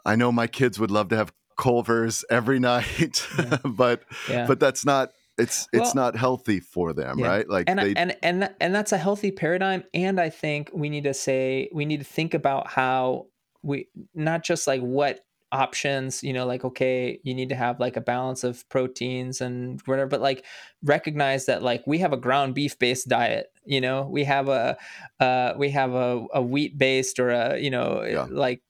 [0.06, 3.58] I know my kids would love to have Culver's every night, yeah.
[3.64, 4.46] but yeah.
[4.46, 7.26] but that's not it's it's well, not healthy for them yeah.
[7.26, 10.88] right like and they, and and and that's a healthy paradigm and i think we
[10.88, 13.26] need to say we need to think about how
[13.62, 15.24] we not just like what
[15.54, 19.80] options you know like okay you need to have like a balance of proteins and
[19.86, 20.44] whatever but like
[20.82, 24.76] recognize that like we have a ground beef based diet you know we have a
[25.20, 28.26] uh we have a, a wheat based or a you know yeah.
[28.28, 28.62] like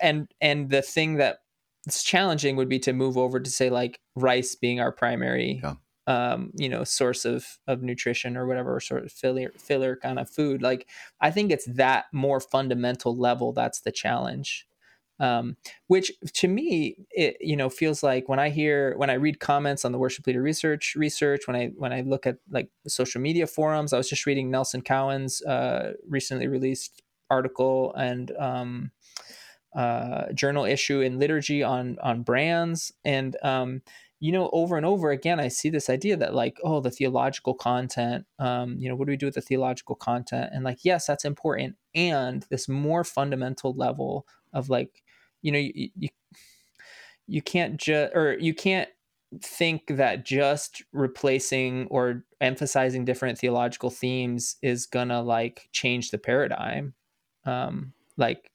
[0.00, 1.38] and and the thing that
[1.86, 5.74] it's challenging would be to move over to say like rice being our primary yeah
[6.08, 10.30] um, you know, source of of nutrition or whatever sort of filler filler kind of
[10.30, 10.62] food.
[10.62, 10.88] Like
[11.20, 14.66] I think it's that more fundamental level that's the challenge.
[15.20, 15.56] Um,
[15.88, 19.84] which to me, it you know feels like when I hear when I read comments
[19.84, 23.46] on the worship leader research research when I when I look at like social media
[23.46, 23.92] forums.
[23.92, 28.90] I was just reading Nelson Cowan's uh, recently released article and um,
[29.74, 33.82] uh, journal issue in liturgy on on brands and um,
[34.20, 37.54] you know, over and over again, I see this idea that like, oh, the theological
[37.54, 40.50] content, um, you know, what do we do with the theological content?
[40.52, 41.76] And like, yes, that's important.
[41.94, 45.02] And this more fundamental level of like,
[45.42, 46.08] you know, you you,
[47.26, 48.88] you can't just or you can't
[49.42, 56.94] think that just replacing or emphasizing different theological themes is gonna like change the paradigm.
[57.44, 58.50] Um, like,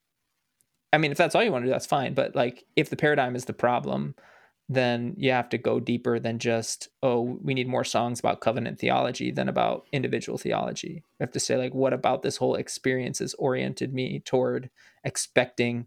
[0.91, 2.13] I mean, if that's all you want to do, that's fine.
[2.13, 4.15] But like, if the paradigm is the problem,
[4.69, 8.79] then you have to go deeper than just oh we need more songs about covenant
[8.79, 13.19] theology than about individual theology you have to say like what about this whole experience
[13.19, 14.69] has oriented me toward
[15.03, 15.85] expecting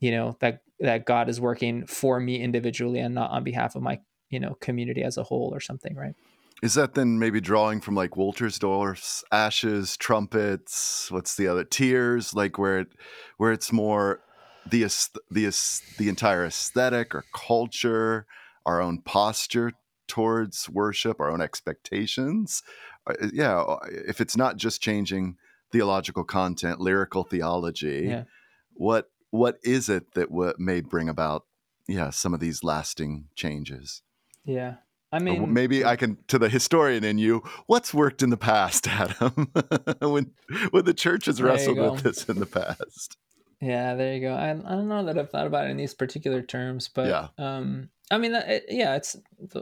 [0.00, 3.82] you know that that god is working for me individually and not on behalf of
[3.82, 3.98] my
[4.30, 6.14] you know community as a whole or something right
[6.62, 12.58] is that then maybe drawing from like Wolterstorff's ashes, trumpets, what's the other tears, like
[12.58, 12.88] where it
[13.36, 14.20] where it's more
[14.64, 14.84] the
[15.30, 15.54] the
[15.98, 18.26] the entire aesthetic or culture,
[18.64, 19.72] our own posture
[20.08, 22.62] towards worship, our own expectations.
[23.06, 25.36] Uh, yeah, uh, if it's not just changing
[25.72, 28.24] theological content, lyrical theology, yeah.
[28.72, 31.44] what what is it that w- may bring about
[31.88, 34.02] yeah some of these lasting changes?
[34.44, 34.76] Yeah.
[35.12, 37.42] I mean, maybe I can to the historian in you.
[37.66, 39.52] What's worked in the past, Adam?
[40.00, 40.32] when
[40.70, 43.16] when the church has wrestled with this in the past.
[43.60, 44.34] Yeah, there you go.
[44.34, 47.28] I, I don't know that I've thought about it in these particular terms, but yeah.
[47.38, 49.16] um, I mean, it, yeah, it's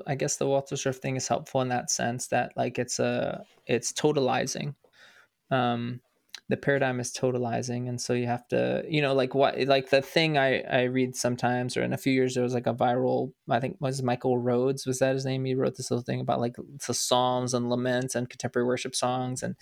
[0.07, 3.45] I guess the walter Wolterstorff thing is helpful in that sense that like it's a
[3.67, 4.75] it's totalizing.
[5.51, 6.01] Um,
[6.49, 10.03] the paradigm is totalizing and so you have to you know like what like the
[10.03, 13.33] thing i i read sometimes or in a few years there was like a viral
[13.49, 14.87] i think was michael rhodes?
[14.87, 15.45] Was that his name?
[15.45, 16.57] He wrote this little thing about like
[16.87, 19.57] the psalms and laments and contemporary worship songs and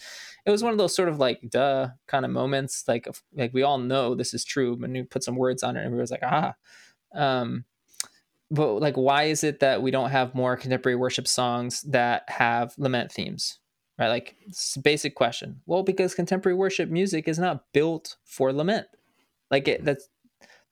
[0.44, 3.62] it was one of those sort of like duh kind of moments like like we
[3.62, 6.22] all know this is true but you put some words on it and everyone's like
[6.24, 6.54] ah.
[7.14, 7.64] Um
[8.50, 12.74] but like why is it that we don't have more contemporary worship songs that have
[12.76, 13.58] lament themes
[13.98, 14.08] right?
[14.08, 14.36] Like
[14.82, 15.60] basic question.
[15.66, 18.86] Well, because contemporary worship music is not built for lament.
[19.50, 20.08] Like it, that's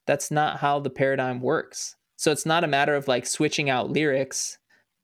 [0.07, 1.95] that's not how the paradigm works.
[2.17, 4.57] So it's not a matter of like switching out lyrics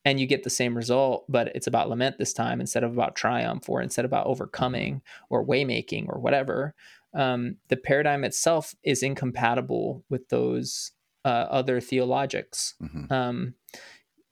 [0.05, 3.15] and you get the same result, but it's about lament this time instead of about
[3.15, 6.73] triumph or instead of about overcoming or waymaking or whatever.
[7.13, 10.91] Um, the paradigm itself is incompatible with those
[11.25, 12.73] uh, other theologics.
[12.81, 13.11] Mm-hmm.
[13.11, 13.53] Um,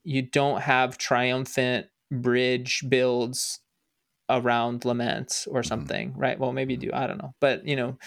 [0.04, 3.60] you don't have triumphant bridge builds
[4.30, 5.68] around lament or mm-hmm.
[5.68, 6.40] something, right?
[6.40, 6.90] Well, maybe you do.
[6.94, 7.34] I don't know.
[7.40, 7.98] But, you know,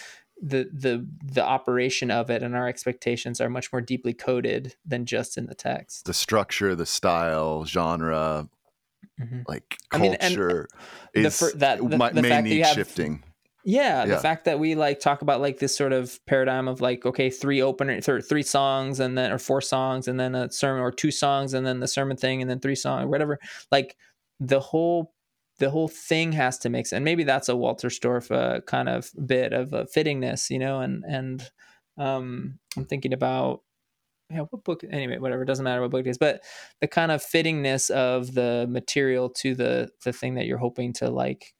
[0.40, 5.04] the the the operation of it and our expectations are much more deeply coded than
[5.04, 6.04] just in the text.
[6.04, 8.48] The structure, the style, genre,
[9.20, 9.42] Mhm.
[9.48, 10.68] like I mean, culture
[11.12, 13.24] the is fir- that- the- might, the may fact that you need have- shifting.
[13.64, 17.04] Yeah, the fact that we like talk about like this sort of paradigm of like
[17.04, 20.82] okay, three opener, th- three songs, and then or four songs, and then a sermon,
[20.82, 23.38] or two songs, and then the sermon thing, and then three songs, whatever.
[23.72, 23.96] Like
[24.40, 25.12] the whole
[25.58, 26.96] the whole thing has to make sense.
[26.96, 30.80] And maybe that's a Wolterstorff uh, kind of bit of a fittingness, you know.
[30.80, 31.50] And and
[31.96, 33.62] um, I'm thinking about
[34.30, 34.84] yeah, what book?
[34.90, 35.44] Anyway, whatever.
[35.44, 36.42] Doesn't matter what book it is, but
[36.80, 41.10] the kind of fittingness of the material to the the thing that you're hoping to
[41.10, 41.54] like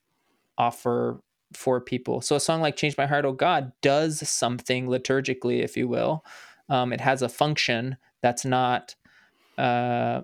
[0.59, 1.21] offer
[1.55, 2.21] for people.
[2.21, 6.25] So a song like "Change My Heart, Oh God" does something liturgically, if you will.
[6.69, 8.95] Um, it has a function that's not
[9.57, 10.23] uh,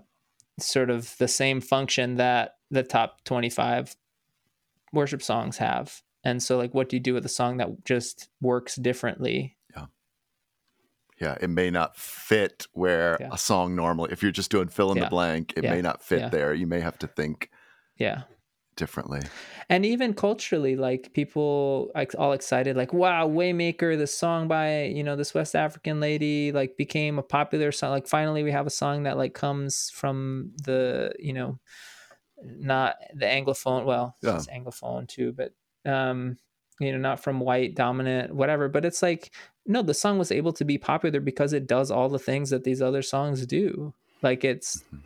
[0.61, 3.97] sort of the same function that the top 25
[4.93, 6.03] worship songs have.
[6.23, 9.57] And so, like, what do you do with a song that just works differently?
[11.21, 13.29] Yeah, it may not fit where Yeah.
[13.33, 14.11] a song normally.
[14.11, 15.05] If you're just doing fill in Yeah.
[15.05, 15.71] the blank, it Yeah.
[15.71, 16.29] may not fit Yeah.
[16.29, 16.53] there.
[16.53, 17.51] You may have to think
[17.97, 18.23] Yeah.
[18.77, 19.21] differently.
[19.69, 25.05] and even culturally like people like all excited like wow waymaker the song by you
[25.05, 28.71] know this west african lady like became a popular song like finally we have a
[28.71, 31.57] song that like comes from the you know
[32.43, 34.37] not the anglophone well Yeah.
[34.37, 35.53] it's anglophone too but
[35.91, 36.37] um
[36.81, 39.35] you know not from white dominant whatever but it's like
[39.67, 42.65] no the song was able to be popular because it does all the things that
[42.65, 45.01] these other songs do like it's Mhm.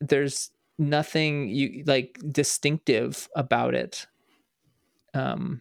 [0.00, 4.06] there's nothing you like distinctive about it
[5.14, 5.60] um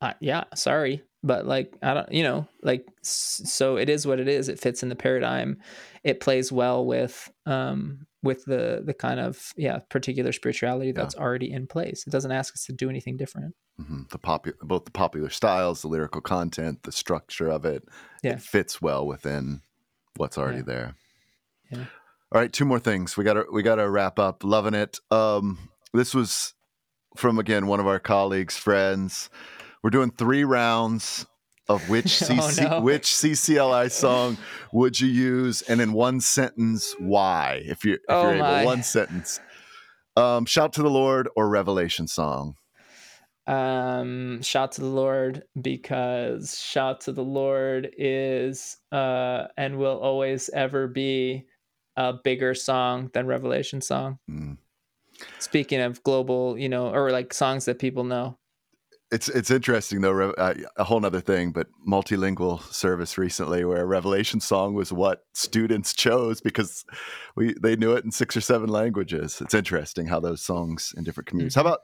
[0.00, 4.28] uh, yeah sorry but like i don't you know like so it is what it
[4.28, 5.56] is it fits in the paradigm
[6.04, 11.52] it plays well with um with the the kind of yeah particular spirituality that's already
[11.52, 14.90] in place it doesn't ask us to do anything different hmm The popu- both the
[14.90, 17.82] popular styles, the lyrical content, the structure of it,
[18.22, 18.32] Yeah.
[18.34, 19.60] it fits well within
[20.16, 20.64] what's already Yeah.
[20.72, 20.94] there.
[21.70, 21.84] Yeah.
[22.32, 23.16] All right, two more things.
[23.16, 24.42] We got to we got to wrap up.
[24.44, 24.98] Loving it.
[25.10, 25.58] Um,
[25.92, 26.54] this was
[27.16, 29.28] from again one of our colleagues, friends.
[29.82, 31.26] We're doing three rounds
[31.68, 32.80] of which Oh, no.
[32.80, 34.38] which CCLI song
[34.72, 37.62] would you use, and in one sentence, why?
[37.64, 39.40] If you're if Oh, you're able, one sentence.
[40.16, 42.54] Um, Shout to the Lord or Revelation song.
[43.46, 50.48] um shout to the lord because shout to the lord is uh and will always
[50.54, 51.44] ever be
[51.96, 54.56] a bigger song than revelation song Mm.
[55.38, 58.38] speaking of global you know or like songs that people know
[59.14, 60.30] It's it's interesting though.
[60.32, 65.92] Uh, a whole nother thing, but multilingual service recently, where Revelation song was what students
[65.94, 66.84] chose because
[67.36, 69.40] we they knew it in six or seven languages.
[69.40, 71.54] It's interesting how those songs in different communities.
[71.54, 71.80] How about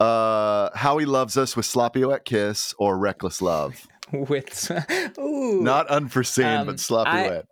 [0.00, 3.86] uh, "How He Loves Us" with "Sloppy Wet Kiss" or "Reckless Love"?
[4.12, 4.70] with
[5.18, 7.44] ooh Not unforeseen, Um, but sloppy I- wet.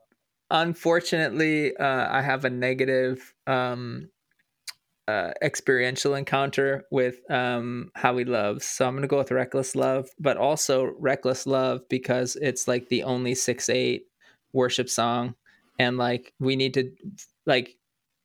[0.51, 4.09] unfortunately uh i have a negative um
[5.09, 10.09] uh experiential encounter with um how he loves so i'm gonna go with reckless love
[10.19, 14.07] but also reckless love because it's like the only six eight
[14.55, 15.35] worship song.
[15.79, 16.91] And like we need to
[17.45, 17.77] like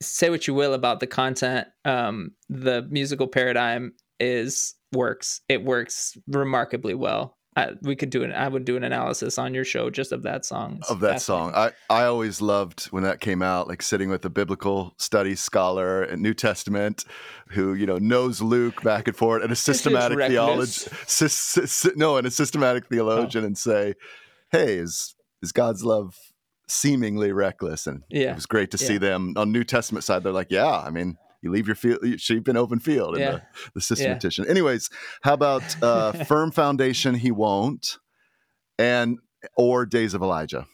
[0.01, 5.41] say what you will about the content um the musical paradigm is works.
[5.49, 9.53] It works remarkably well I, we could do an i would do an analysis on
[9.53, 11.51] your show just of that song It's of that song.
[11.55, 16.03] I, I always loved when that came out, like sitting with a biblical studies scholar
[16.03, 17.05] and New Testament
[17.49, 20.83] who, you know, knows Luke back and forth and a systematic reckless.
[20.85, 21.05] theology.
[21.05, 23.47] Sys, sys- no, and a systematic theologian oh.
[23.47, 23.95] and say,
[24.51, 26.15] hey, is, is God's love
[26.67, 27.87] seemingly reckless?
[27.87, 28.31] And Yeah.
[28.31, 30.23] it was great to see them on New Testament side.
[30.23, 33.31] They're like, yeah, I mean, you leave your field, sheep in open field in Yeah.
[33.31, 33.41] the,
[33.75, 34.45] the systematician.
[34.47, 34.89] Anyways,
[35.21, 37.15] how about uh, firm foundation?
[37.15, 37.97] He won't.
[38.77, 39.19] And,
[39.57, 40.65] or days of Elijah.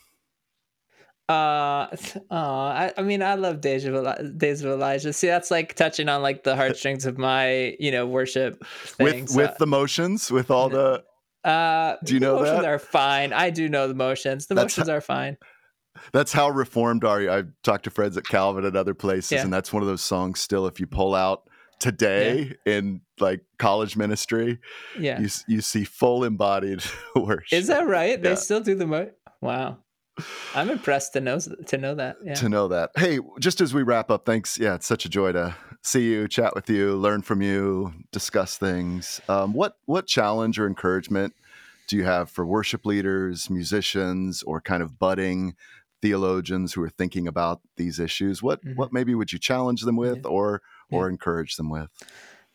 [1.28, 1.88] Uh,
[2.32, 5.12] uh I, I mean, I love Days of, Eli- Days of Elijah.
[5.14, 9.22] See, that's like touching on like the heartstrings of my, you know, worship thing.
[9.22, 11.04] with So, with the motions with all the
[11.44, 12.70] uh, do you know the motions that?
[12.70, 13.32] are fine.
[13.32, 14.48] I do know the motions.
[14.48, 15.38] The That's motions are fine.
[16.12, 19.42] That's how reformed are you i've talked to friends at calvin and other places Yeah.
[19.44, 23.96] and that's one of those songs still if you pull out today in like college
[23.98, 24.60] ministry
[25.00, 25.20] Yeah.
[25.20, 26.84] you you see full embodied
[27.16, 28.22] worship Is that right?
[28.22, 29.10] They still do the mo.
[29.42, 29.78] Wow.
[30.56, 32.16] I'm impressed to know to know that.
[32.24, 32.34] Yeah.
[32.36, 35.34] to know that hey just as we wrap up thanks yeah it's such a joy
[35.34, 40.58] to see you chat with you learn from you discuss things um, what what challenge
[40.58, 41.34] or encouragement
[41.88, 45.54] do you have for worship leaders musicians or kind of budding
[46.06, 48.76] theologians who are thinking about these issues what Mhm.
[48.76, 50.30] what maybe would you challenge them with Yeah.
[50.38, 51.90] or or encourage them with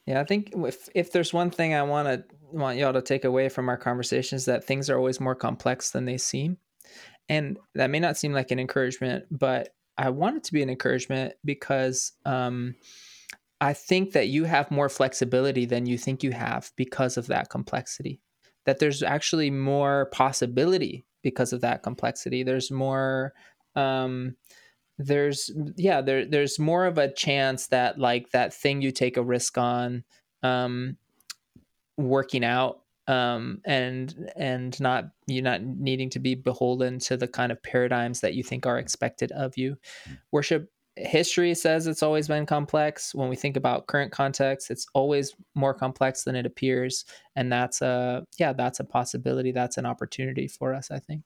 [0.07, 2.17] Yeah, I think if if there's one thing I want to
[2.63, 6.05] want y'all to take away from our conversations that things are always more complex than
[6.05, 6.57] they seem.
[7.29, 10.71] And that may not seem like an encouragement, but I want it to be an
[10.71, 12.75] encouragement because um,
[13.61, 17.51] I think that you have more flexibility than you think you have because of that
[17.51, 18.21] complexity.
[18.67, 22.43] That there's actually more possibility because of that complexity.
[22.43, 23.33] There's more
[23.77, 24.37] um,
[25.01, 29.23] there's yeah there there's more of a chance that like that thing you take a
[29.23, 30.05] risk on
[30.43, 30.97] um
[31.97, 37.51] working out um and and not you're not needing to be beholden to the kind
[37.51, 39.75] of paradigms that you think are expected of you
[40.33, 45.35] worship history says it's always been complex when we think about current context it's always
[45.55, 47.05] more complex than it appears
[47.37, 51.23] and that's a yeah that's a possibility that's an opportunity for us i think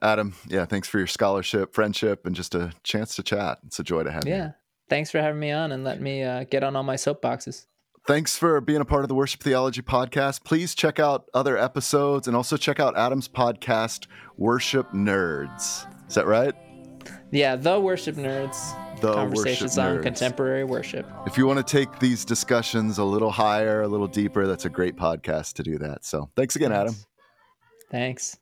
[0.00, 3.58] Adam, yeah, thanks for your scholarship, friendship, and just a chance to chat.
[3.66, 4.34] It's a joy to have yeah.
[4.34, 4.42] you.
[4.42, 4.50] Yeah.
[4.88, 7.66] Thanks for having me on and let me uh, get on all my soapboxes.
[8.06, 10.42] Thanks for being a part of the Worship Theology podcast.
[10.44, 14.06] Please check out other episodes and also check out Adam's podcast,
[14.38, 15.86] Worship Nerds.
[16.08, 16.54] Is that right?
[17.30, 18.74] Yeah, the Worship Nerds.
[19.00, 21.06] The Conversations worship on contemporary worship.
[21.24, 24.68] If you want to take these discussions a little higher, a little deeper, that's a
[24.70, 26.04] great podcast to do that.
[26.04, 26.96] So thanks again, Adam.
[27.90, 28.38] Thanks.